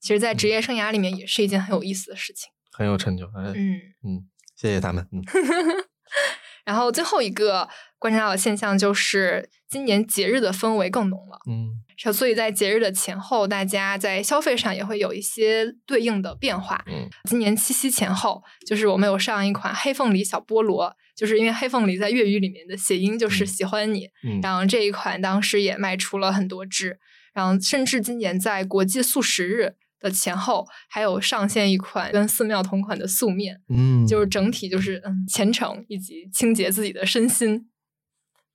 [0.00, 2.50] 其实，在职业生涯里面也是一件很有意思的事情。
[2.72, 3.24] 很有成就。
[3.36, 5.08] 嗯嗯，嗯，谢谢他们。
[5.12, 5.22] 嗯
[6.64, 11.38] 然后最后一个观察到的现象就是，今年节日的氛围更浓了。
[11.48, 16.82] 嗯所所以在节日的前后，大家在消费上也会有一些对应的变化。
[16.86, 26.98] 嗯今年七夕前后，就是我们有上一款黑凤梨小菠萝，就是因为黑凤梨在粤语里面的谐音就是嗯喜欢你，嗯然后这一款当时也卖出了很多支，
[27.32, 37.68] 然后甚至今年在国际素食日的前后，还有上线一款跟寺庙同款的素面，嗯，就是整体就是嗯虔诚以及清洁自己的身心。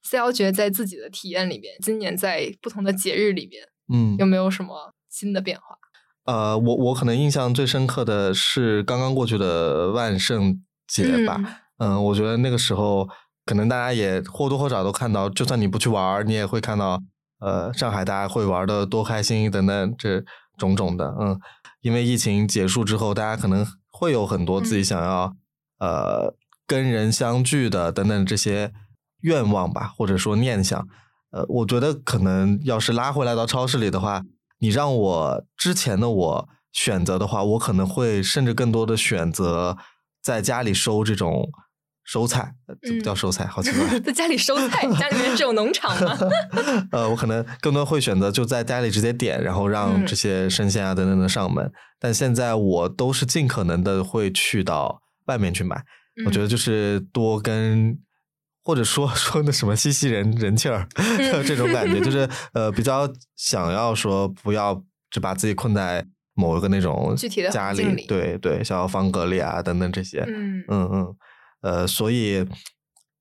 [0.02, 5.78] 四幺觉得在自己的体验里面，今年在不同的节日里面嗯有没有什么新的变化？
[6.26, 11.36] 呃，我我可能印象最深刻的是刚刚过去的万圣节吧。
[11.40, 13.10] 嗯嗯、我觉得那个时候
[13.46, 17.02] 可能大家也或多或少都看到，就算你不去玩儿，你也会看到，
[17.40, 20.24] 呃，上海大家会玩的多开心等等这
[20.58, 21.16] 种种的。
[21.20, 21.40] 嗯，
[21.82, 25.34] 因为疫情结束之后，大家可能会有很多自己嗯想要、
[25.80, 26.36] 呃
[26.68, 28.72] 跟人相聚的等等这些
[29.22, 30.88] 愿望吧，或者说念想。
[31.32, 34.22] 呃，我觉得可能要是拉回来到超市里的话，
[34.60, 39.78] 你让我之前的我选择的话，我可能会甚至更多的选择
[40.22, 41.50] 在家里收这种
[42.12, 44.00] 收菜，不叫嗯收菜，好奇怪。
[44.02, 46.18] 在家里收菜，家里面是有农场吗？
[46.92, 51.72] 呃，我可能更多会选择就在家里直接点，然后让嗯这些生鲜啊等等的上门。
[52.00, 55.80] 但现在我都是尽可能的会去到外面去买，
[56.26, 58.00] 我觉得就是多跟。
[58.62, 64.80] 或者说说那什么吸吸人人气儿，嗯 这种感觉，就是呃比较想要说不要
[65.10, 66.06] 只把自己困在
[66.36, 71.16] 某一个那种具体的家里对对，像方格里啊等等这些，嗯嗯嗯，
[71.62, 72.46] 呃，所以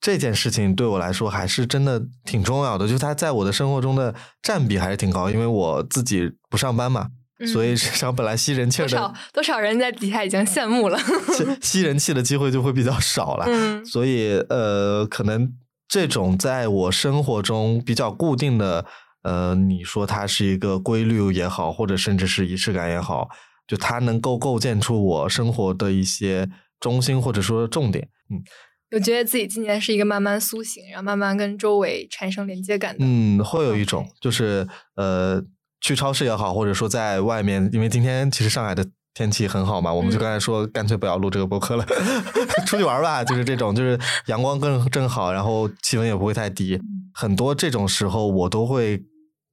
[0.01, 7.09] 这件事情对我来说还是真的挺重要的，就是它在我的生活中的占比还是挺高，因为我自己不上班嘛，
[7.53, 10.99] 所以嗯实际上本来吸人气儿多少的多少人在底下已经羡慕了。
[10.99, 15.53] 吸 吸人气的机会就会比较少了，嗯所以呃，可能
[15.89, 18.85] 这种在我生活中比较固定的，
[19.23, 23.29] 呃，你说它是一个规律也好，或者甚至是仪式感也好，
[23.67, 28.43] 就它能够构建出我生活的一些中心或者说重点，嗯。
[28.91, 33.05] 我觉得自己今年是一个慢慢苏醒，然后慢慢跟周围产生连接感的。
[33.05, 34.67] 嗯，会有一种就是
[34.97, 35.43] 呃，
[35.83, 41.85] 去超市也好，或者说在外面，因为今天其实上海的天气很好嘛，我们就嗯刚才说干脆不要录这个播客了，
[42.67, 46.81] 出去玩吧，就是这种，就是阳光更正好，然后气温也不会太低。
[47.13, 49.03] 很多这种时候，我都会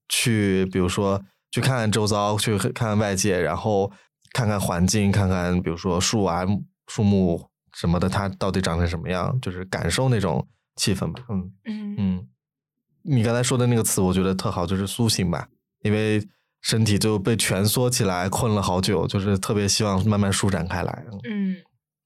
[0.07, 1.21] 去，比如说
[1.51, 3.91] 去看看周遭，去看看外界，然后
[4.31, 6.45] 看看环境，看看比如说树啊、
[6.87, 11.23] 树木什么的，它到底长成什么样，就是感受那种气氛吧。
[11.29, 11.51] 嗯。
[11.65, 12.27] 嗯嗯，
[13.03, 15.47] 你刚才说的那个词，我觉得特好，就是苏醒吧，
[15.81, 16.27] 因为
[16.61, 21.05] 身体就被蜷缩起来，困了好久，就是特别希望慢慢舒展开来。
[21.11, 21.57] 嗯嗯，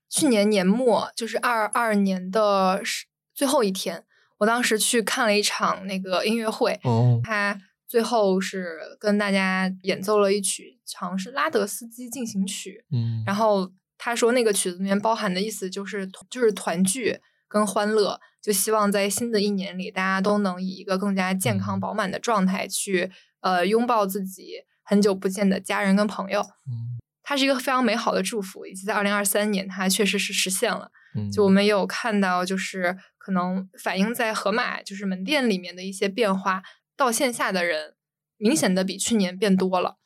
[0.10, 4.04] 去年年末就是二二年的十最后一天，
[4.40, 7.58] 我当时去看了一场那个音乐会，哦，他
[7.88, 26.42] 最后是跟大家演奏了一曲，好像是拉德斯基进行曲，嗯，然后他说那个曲子里面包含的意思就是就是团聚跟欢乐，就希望在新的一年里，大家都能以一个更加健康嗯饱满的状态去呃拥抱自己很久不见的家人跟朋友。
[26.42, 30.90] 嗯它是一个非常美好的祝福，以及在二零二三年，它确实是实现了。
[31.16, 36.64] 嗯就我们也有看到，就是可能反映在盒马就是门店里面的一些变化，
[36.98, 37.94] 到线下的人
[38.38, 39.99] 明显的比去年变多了。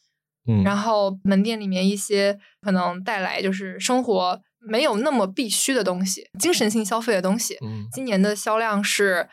[0.47, 9.27] 嗯，然后门店里面一些可能带来就是生活没有那么必须的东西，精神性消费的东西，嗯今年的销量是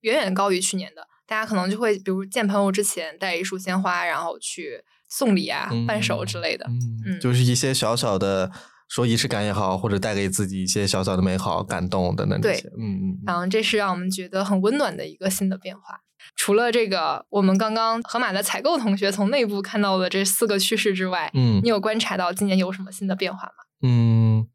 [0.00, 1.06] 远远高于去年的。
[1.26, 6.64] 大家可能就会比如见朋友之前带一束鲜花，然后去送礼啊、伴手之类的。
[6.68, 8.50] 嗯，嗯就是一些小小的。
[8.88, 16.02] 说仪式感也好，或者带给自己一些小小的美好、感动等等这对些，嗯嗯然后这是让我们觉得很温暖的一个新的变化。
[16.36, 23.54] 除了这个，我们刚刚河马的采购同学从内部看到的这四个趋势之外，嗯你有观察到今年有什么新的变化吗？
[23.82, 24.46] 嗯，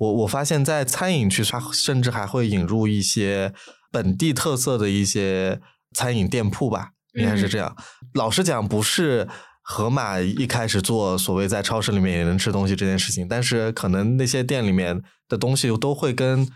[0.00, 3.52] 我我发现，在餐饮区，它甚至还会引入一些
[3.90, 5.60] 本地特色的一些
[5.94, 7.74] 餐饮店铺吧，应该是这样。
[8.14, 9.26] 老实讲，不是
[9.62, 16.46] 盒马一开始做所谓在超市里面也能吃东西这件事情，但是可能那些店里面的东西都会跟。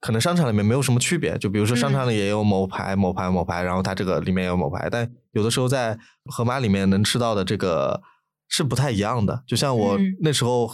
[0.00, 8.00] 可能商场里面没有什么区别，就比如说商场里也有某牌、某牌、某牌，然后它这个里面也有某牌，但有的时候在盒马里面能吃到的这个
[8.48, 9.42] 是不太一样的。
[9.46, 10.70] 就像我嗯那时候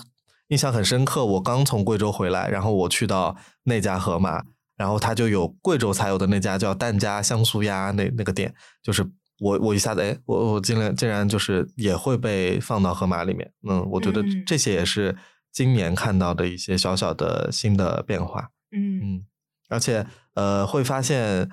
[0.49, 4.45] 印象很深刻，我刚从贵州回来，然后我去到那家盒马，
[4.77, 9.03] 然后它就有贵州才有的那家叫蛋家香酥鸭那那个店，就是
[9.41, 15.17] 我我一下子哎，我我竟然竟然就是也会被放到盒马里面，嗯，我觉得嗯这些也是
[15.51, 18.51] 今年看到的一些小小的新的变化。
[18.75, 19.25] 嗯嗯，
[19.69, 20.05] 而且
[20.35, 21.49] 呃，会发现，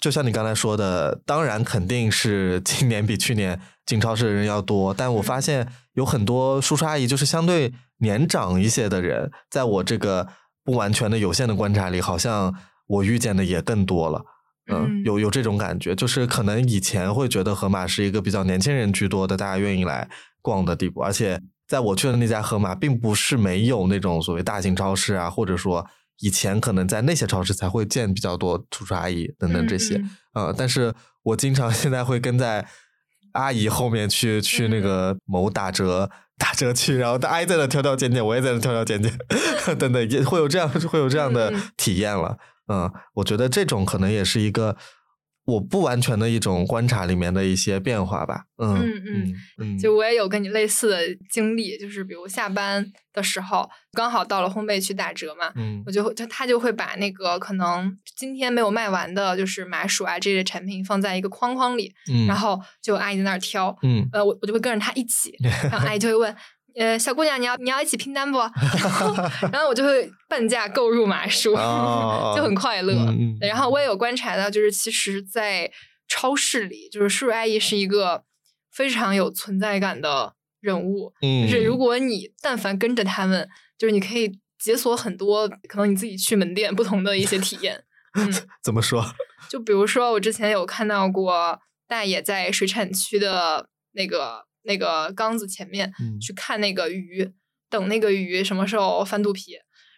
[0.00, 10.28] 就像你刚才说的，当然肯定是今年比去年进超市的人要多，但我发现有很多叔叔阿姨，就是相对年长一些的人，在我这个
[10.64, 12.54] 不完全的有限的观察里，好像
[12.86, 14.24] 我遇见的也更多了。
[14.70, 20.08] 嗯嗯，有有这种感觉，就是可能以前会觉得盒马是一个比较年轻人居多的，大家愿意来
[20.40, 25.84] 逛的地步，而且在我去的那家盒马，并不是没有那种所谓大型超市啊，或者说
[26.20, 29.96] 以前可能在那些超市才会见比较多叔叔阿姨等等这些，
[30.34, 30.46] 嗯。
[30.46, 32.66] 呃，但是我经常 现在会跟在
[33.32, 39.18] 阿姨后面去去那个某打折打折区，然后阿姨在那挑挑拣拣，我也在那挑挑拣拣，
[39.78, 41.62] 等等，也会有这样会有这样的嗯。
[41.76, 42.38] 体验了。
[42.68, 44.76] 嗯，我觉得这种可能也是一个
[45.44, 48.44] 我不完全的一种观察里面的一些变化吧。
[48.58, 50.98] 嗯嗯嗯嗯，就我也有跟你类似的
[51.30, 65.36] 经历，就是比如下班的时候，刚好到了烘焙区打折嘛，嗯我就会就他就会把那个可能今天没有卖完的，就是麻薯啊这些产品放在一个框框里，嗯，然后就阿姨在那儿挑，嗯呃，我我就会跟着他一起，
[65.70, 66.36] 然后阿姨就会问。
[66.76, 68.38] 呃，小姑娘，你要你要一起拼单不？
[68.38, 69.14] 然后，
[69.52, 72.94] 然后我就会半价购入码数， 哦就很快乐。
[73.40, 75.70] 然后我也有观察到，就是其实，在
[76.08, 78.24] 超市里，就是叔叔阿姨是一个
[78.70, 81.12] 非常有存在感的人物。
[81.22, 83.48] 嗯，就是如果你但凡跟着他们，
[83.78, 87.84] 就是你可以解锁很多可能你自己去门店不同的一些体验。
[88.14, 89.04] 嗯， 怎么说？
[89.48, 97.30] 就比如说我之前有看到过大爷在水产区的那个那个缸子前面嗯去看那个鱼，
[97.70, 99.52] 等那个鱼什么时候翻肚皮。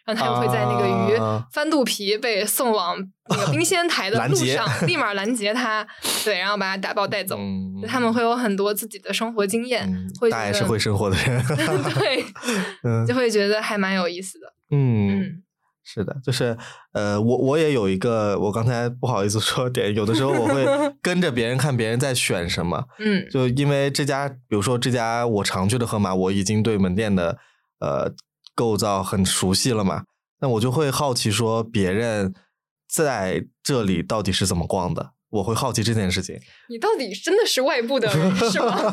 [0.05, 2.95] 然后他就会在那个鱼啊翻肚皮被送往
[3.27, 5.83] 那个冰鲜台的路上， 立马拦截它，
[6.23, 7.35] 对，然后把它打包带走。
[7.39, 11.43] 嗯他们会有很多自己的生活经验，嗯会觉得大爷是会生活的人，
[11.97, 12.23] 对，
[12.83, 14.45] 嗯就会觉得还蛮有意思的。
[14.69, 15.41] 嗯。
[15.85, 16.57] 嗯是的，就是
[16.93, 20.65] 呃，我我也有一个，我刚才不好意思说点，有的时候我会
[20.99, 27.37] 跟着别人看别人在选什么，嗯就因为这家，比如说这家我常去的盒马，我已经对门店的
[27.79, 28.11] 呃
[28.55, 30.05] 构造很熟悉了嘛，
[30.41, 32.33] 那我就会好奇说别人
[32.91, 36.39] 在这里到底是怎么逛的，我会好奇这件事情。
[36.67, 38.91] 你到底真的是外部的人是吗？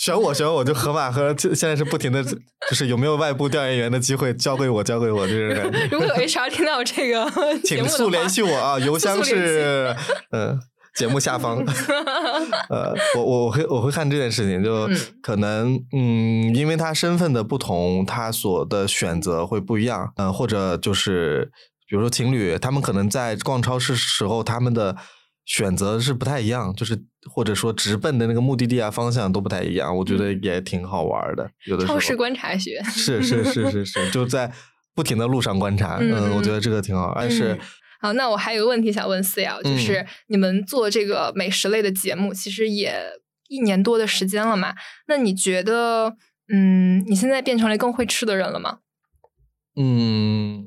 [0.00, 5.88] 选我，选我，就盒马和现在是不停的，就是有没有外部调研员的机会，交给我，交给我，这种感觉。
[5.90, 7.30] 如果有 HR 听到这个
[7.62, 9.94] 请速联，系我啊， 邮箱是
[10.30, 10.58] 呃
[10.94, 11.62] 节目下方。
[12.70, 20.10] 呃，我我我会我会看这件事情，就嗯可能嗯，因为他身份的不同，他所的选择会不一样。
[20.16, 21.50] 嗯、或者就是
[21.86, 24.96] 比如说情侣，他们可能在逛超市时候，他们的
[25.50, 26.96] 选择是不太一样，就是
[27.28, 29.96] 或者说直奔的那个目的地啊方向都不太一样。
[29.96, 32.80] 我觉得也挺好玩的，有的时候超市观察学。
[32.84, 34.52] 是是是是是，就在
[34.94, 35.98] 不停的路上观察。
[36.00, 37.54] 嗯嗯，我觉得这个挺好，但是。
[37.54, 37.58] 嗯
[38.02, 42.98] 好，那我还有个问题想问思瑶，就是你们做这个美食类的节目，其实也
[43.48, 44.74] 一年多的时间了嘛？
[45.06, 46.16] 那你觉得，
[46.50, 48.78] 嗯，你现在变成了更会吃的人了吗？
[49.76, 50.64] 嗯，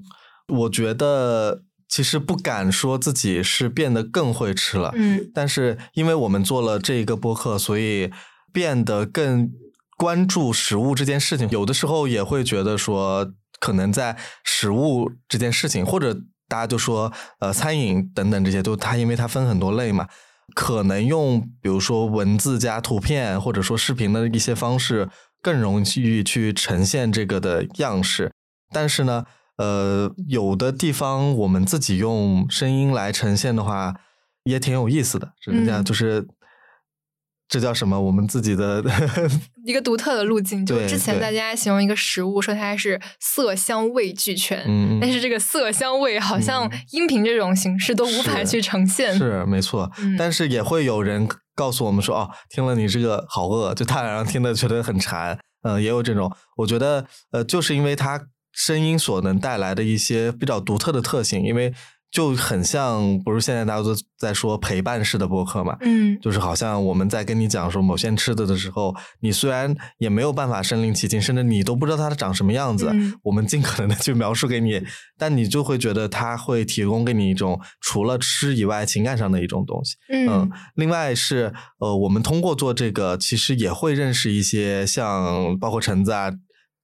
[0.47, 1.63] 我觉得
[1.93, 8.11] 其实不敢说自己是变得更会吃了，嗯但是因为我们做了这一个播客，所以
[8.51, 9.51] 变得更
[9.95, 11.47] 关注食物这件事情。
[11.51, 16.15] 有的时候也会觉得说，可能在食物这件事情，或者
[16.47, 20.07] 大家就说呃餐饮等等这些，就它因为它分很多类嘛。
[20.55, 25.07] 可能用比如说文字加图片，或者说视频的一些方式，
[25.43, 28.31] 更容易去呈现这个的样式。
[28.71, 29.25] 但是呢，
[29.57, 33.93] 呃，有的地方我们自己用声音来呈现的话，
[34.43, 35.33] 也挺有意思的。
[35.39, 36.27] 只能讲，嗯就是
[37.47, 38.01] 这叫什么？
[38.01, 38.83] 我们自己的
[39.65, 49.15] 一个独特的路径，就对之前大家形容一个食物说它是色香味俱全，嗯，但是这个色香味好像嗯音频这种形式都无法去呈现。
[49.15, 56.31] 是没错，嗯但是也会有人告诉我们说，哦，听了你这个好饿，就他好像听的觉得很馋，嗯、也有这种。
[56.57, 58.19] 我觉得，呃，就是因为它
[58.53, 61.73] 声音所能带来的一些比较独特的特性，因为
[62.11, 74.79] 就很像，不是现在大家都在说陪伴式的播客嘛，嗯就是好像我们在跟你讲说某些吃的的时候，你虽然也没有办法身临其境，甚至你都不知道它长什么样子，嗯我们尽可能的去描述给你，
[75.17, 79.95] 但你就会觉得它会提供给你一种除了吃以外情感上的一种东西。
[80.09, 86.31] 嗯，另外是呃，我们通过做这个，其实也会认识一些像包括橙子啊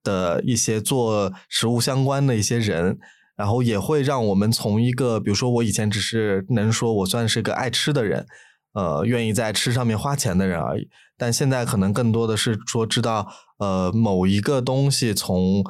[0.04, 2.98] 的一些做食物相关的一些人。
[3.36, 8.26] 然后也会让我们从一个，比如说我以前只是能说我算是个爱吃的人，
[8.74, 10.90] 呃愿意在吃上面花钱的人而已。
[11.18, 13.28] 但现在可能更多的是说知道
[13.60, 15.64] 呃某一个东西从。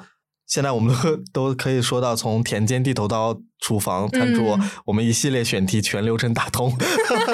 [0.47, 1.17] 现在我们都
[1.51, 6.75] 都可以说到，从田间地头到厨房餐桌，我们一系列选题全流程打通，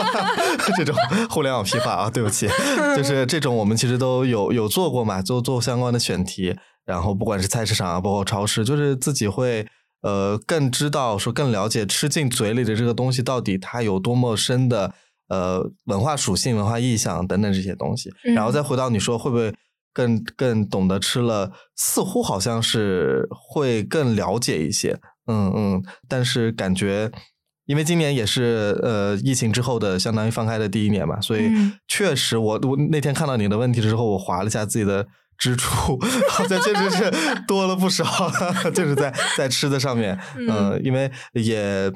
[0.76, 0.94] 这种
[1.32, 2.46] 互联网批发啊，对不起，
[2.94, 9.68] 就是这种我们其实都有有做过嘛，做做相关的选题，然后不管是菜市场啊，包括超市，就是自己会
[10.02, 14.94] 呃更知道说更了解吃进嘴里的这个东西到底它有多么深的
[15.30, 19.54] 呃文化属性、文化意象等等这些东西，然后再回到你说会不会。
[19.96, 27.10] 更更懂得吃了，似乎好像是会更了解一些，嗯嗯，但是感觉，
[27.66, 31.50] 因为今年也是呃疫情之后的相当于放开的第一年嘛，所以
[31.88, 35.08] 确实我我那天看到你的问题之后，我划了一下自己的
[35.38, 36.00] 支出，
[36.30, 37.12] 好像确实是
[37.48, 38.04] 多了不少，
[38.74, 41.92] 就是在在吃的上面，嗯，因为也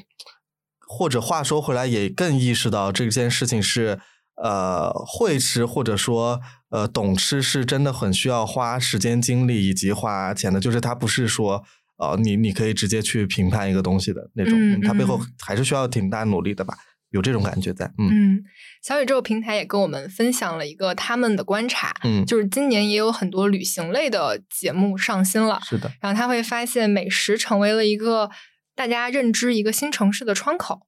[0.88, 4.00] 或者话说回来，也更意识到这件事情是。
[4.42, 6.40] 呃，会吃或者说
[6.70, 11.62] 呃懂吃是真的很需要花时间精力以及花钱的，就是它不是说
[11.98, 16.74] 呃你你可以直接去评判一个东西的那种，它背后还是需要挺大努力的吧，
[17.12, 17.92] 有这种感觉在。
[17.98, 18.44] 嗯，
[18.82, 28.30] 小宇宙平台也跟我们分享了一个他们的观察，嗯，就是今年也有很多旅行类的节目上新了，是的，然后他会发现美食成为了一个
[28.76, 30.88] 大家认知一个新城市的窗口。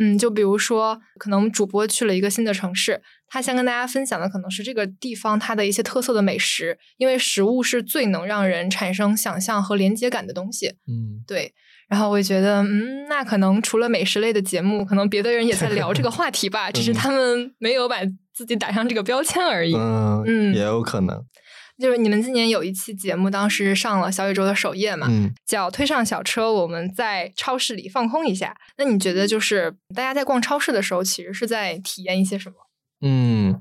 [0.00, 10.68] 嗯，就比如说，可能主播去了一个新的城市，他先跟大家分享的可能是这个地方它的一些特色的美食，因为食物是最能让人产生想象和连接感的东西。
[10.86, 11.52] 嗯，对。
[11.90, 17.96] 然后我也觉得，嗯，那可能除了美食类的节目，可能别的人也在聊这个话题吧， 只是他们没有把
[18.32, 19.74] 自己打上这个标签而已。
[19.74, 21.22] 嗯嗯，也有可能。
[21.78, 25.08] 就是你们今年有一期节目，当时上了小宇宙的首页嘛，
[25.46, 28.54] 叫“推上小车，我们在超市里放空一下”。
[28.76, 32.56] 那你觉得，就是大家在逛超市的时候，其实是在体验一些什么？
[33.00, 33.58] 嗯，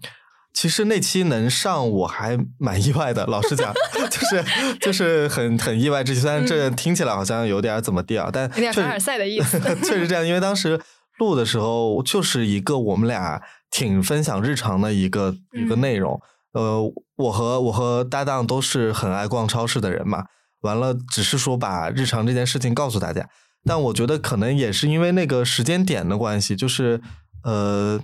[0.54, 3.26] 其实那期能上，我还蛮意外的。
[3.28, 3.74] 老实讲，
[4.10, 4.46] 就是
[4.82, 6.04] 就是很很意外。
[6.04, 9.60] 这虽然这听起来好像有点怎么地啊，但有点凡尔赛的意思。
[9.84, 10.80] 确实这样，因为当时
[11.18, 16.20] 录的时候，就是一个我们俩挺分享日常的一个一个内容。
[16.54, 16.82] 呃，
[17.18, 20.26] 我和我和搭档都是很爱逛超市的人嘛。
[20.62, 23.30] 完了，只是说把日常这件事情告诉大家。
[23.64, 27.00] 但我觉得可能也是因为那个时间点的关系，就是
[27.44, 28.00] 呃，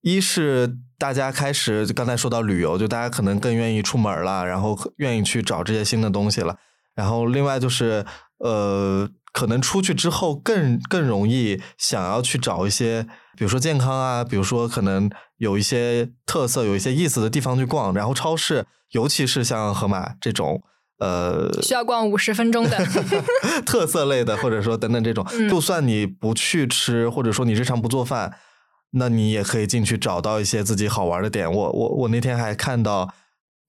[0.00, 6.56] 一是大家开始刚才说到旅游，就大家可能更愿意出门了，然后愿意去找这些新的东西了。
[6.94, 8.04] 然后另外就是
[8.38, 9.08] 呃。
[9.32, 13.06] 可能出去之后更更容易想要去找一些，
[13.36, 17.94] 比如说健康啊，比如说可能有一些特色、有一些意思的地方去逛。
[17.94, 20.60] 然后超市，尤其是像盒马这种，
[20.98, 22.76] 呃，需要逛五十分钟的
[23.64, 28.36] 特色类的，或者说等等这种，就算你不去吃，或者说你日常不做饭，
[28.92, 31.50] 那你也可以进去找到一些自己好玩的点。
[31.50, 33.12] 我我我那天还看到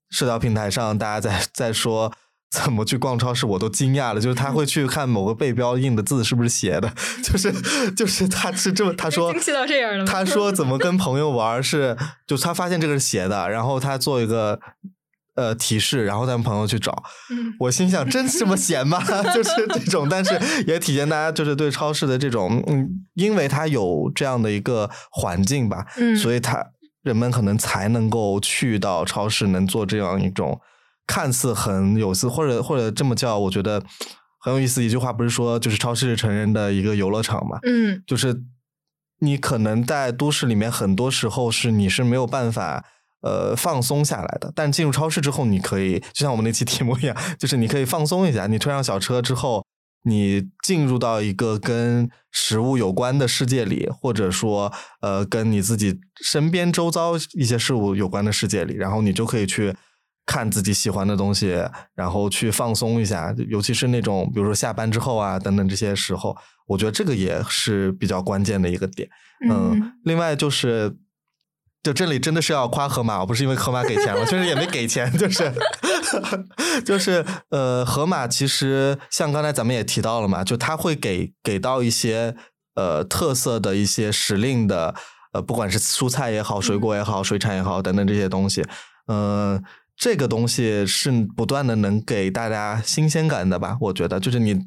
[0.10, 2.11] 社交平台上大家在在说。
[2.52, 4.19] 怎么去逛超市，我都惊讶了。
[4.19, 6.93] 就是他会去看某个背标印的字是不是斜的，
[7.23, 7.49] 就是
[7.93, 10.03] 就是他是这么他说惊奇到这样了。
[10.03, 11.95] 他说怎么跟朋友玩是，
[12.27, 14.60] 就他发现这个是斜的，然后他做一个
[15.35, 17.03] 呃提示，然后带朋友去找。
[17.59, 19.01] 我心想，真这么闲吗？
[19.33, 26.65] 就是这种，但是也体现大家就是对超市的这种，嗯，因为它有这样的一个环境吧，嗯所以它
[27.03, 30.59] 人们可能才能够去到超市，能做这样一种。
[31.07, 33.83] 看似很有意思，或者或者这么叫，我觉得
[34.39, 34.81] 很有意思。
[34.81, 37.57] 一句话不是说，就是超市是成人的一个游乐场嘛？
[37.63, 38.43] 嗯，就是
[39.19, 42.85] 你可能在都市里面，很多时候是你是没有办法
[43.22, 44.52] 呃放松下来的。
[44.56, 48.48] 但进入超市之后，你可以就像我们那期题目一样，就是你可以放松一下。
[48.48, 49.65] 你推上小车之后，
[50.03, 54.72] 你进入到一个跟食物有关的世界里，或者说
[55.02, 59.76] 呃跟你自己身边周遭一些事物有关的世界里，然后你就可以去。
[60.23, 61.61] 看自己喜欢的东西，
[61.95, 66.38] 然后去放松一下，尤其是那种比如说下班之后啊等等这些时候，
[66.68, 69.10] 我觉得这个也是比较关键的一个点。
[69.49, 70.95] 嗯，另外就是，
[71.83, 75.53] 就这里真的是要夸盒马，我不是因为盒马给钱了，确实也没给钱， 就是
[76.85, 82.35] 就是呃，盒马其实像刚才咱们也提到了嘛，就他会给给到一些
[82.75, 84.93] 呃特色的一些时令的
[85.33, 88.65] 呃，不管是蔬菜也好，水果也好，水产也好等等这些东西，
[89.07, 89.63] 嗯。
[89.97, 93.77] 这个东西是不断的能给大家新鲜感的吧？
[93.81, 94.59] 我觉得，就是你，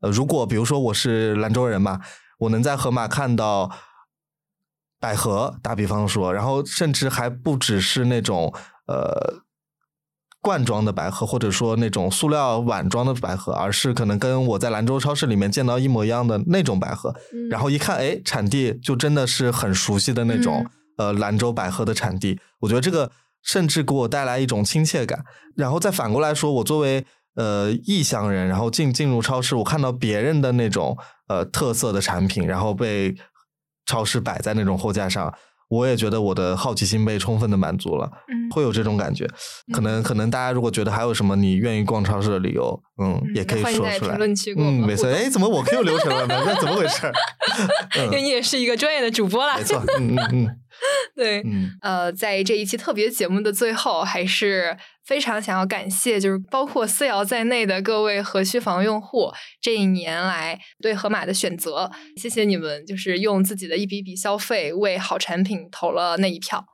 [0.00, 2.00] 呃，如果比如说我是兰州人嘛，
[2.38, 3.68] 我能在盒马看到
[5.00, 8.52] 百合，打比方说，然后甚至还不只是那种
[8.86, 9.42] 呃
[10.40, 17.14] 罐装的百合，或者说那种塑料碗装的百合，而是可能跟我在兰州超市里面见到一模一样的那种百合。
[17.32, 20.64] 嗯然后一看，哎，产地就真的是很熟悉的那种，
[20.98, 22.38] 呃，兰州百合的产地。
[22.60, 23.10] 我觉得这个
[23.42, 25.24] 甚至给我带来一种亲切感。
[25.56, 27.04] 然后再反过来说，我作为
[27.34, 30.96] 呃异乡人，然后进进入超市，我看到别人的那种
[31.28, 33.14] 呃特色的产品，然后被
[33.86, 35.32] 超市摆在那种货架上。
[35.68, 39.28] 我也觉得我的好奇心被充分的满足了，嗯会有这种感觉。
[39.72, 43.98] 可能可能大家如果觉得还有什么你愿意逛超市的理由，嗯，嗯也可以说出来。
[43.98, 45.10] 评论区嗯，没错。
[45.10, 46.40] 哎，怎么我 Q 流程了呢？
[46.46, 47.10] 那怎么回事？
[47.98, 49.64] 因为你也是一个专业的主播啦没。
[49.64, 50.48] 错，嗯嗯嗯
[51.14, 66.64] 对，嗯，呃，在这一期特别节目的最后，还是非常想要感谢，就是包括思瑶在内的各位和区房用户这一年来对盒马的选择，谢谢你们，就是用自己的一笔笔消费为好产品投了那一票。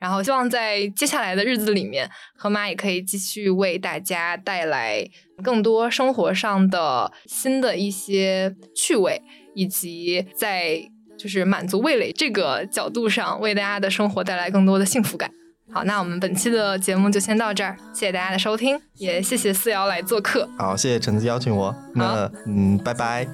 [0.00, 5.08] 然后希望在接下来的日子里面，盒马也可以继续为大家带来
[5.44, 9.22] 更多生活上的新的一些趣味，
[9.54, 10.82] 以及在
[11.22, 15.30] 就是满足味蕾这个角度上，为大家的生活带来更多的幸福感。
[15.72, 20.48] 好，那我们本期的节目就先到这儿，谢谢大家的收听，也谢谢思瑶来做客。
[20.58, 21.72] 好，谢谢橙子邀请我。
[21.94, 23.24] 那嗯，拜拜，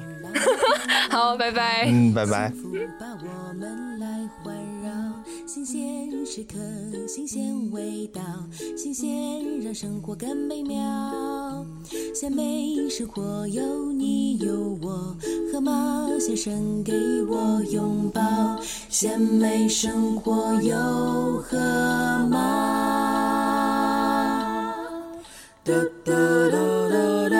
[1.08, 1.86] 好，拜拜。
[1.90, 2.52] 嗯，拜拜。
[5.46, 6.58] 新鲜时刻，
[7.06, 8.20] 新鲜味道，
[8.76, 11.64] 新鲜让生活更美妙。
[12.14, 15.16] 鲜美生活有你有我，
[15.52, 16.92] 河马先生给
[17.28, 18.22] 我拥抱。
[18.88, 20.76] 鲜美生活有
[21.42, 21.56] 河
[22.30, 22.38] 马。
[25.64, 25.74] 哒
[26.04, 26.14] 哒
[27.30, 27.37] 哒。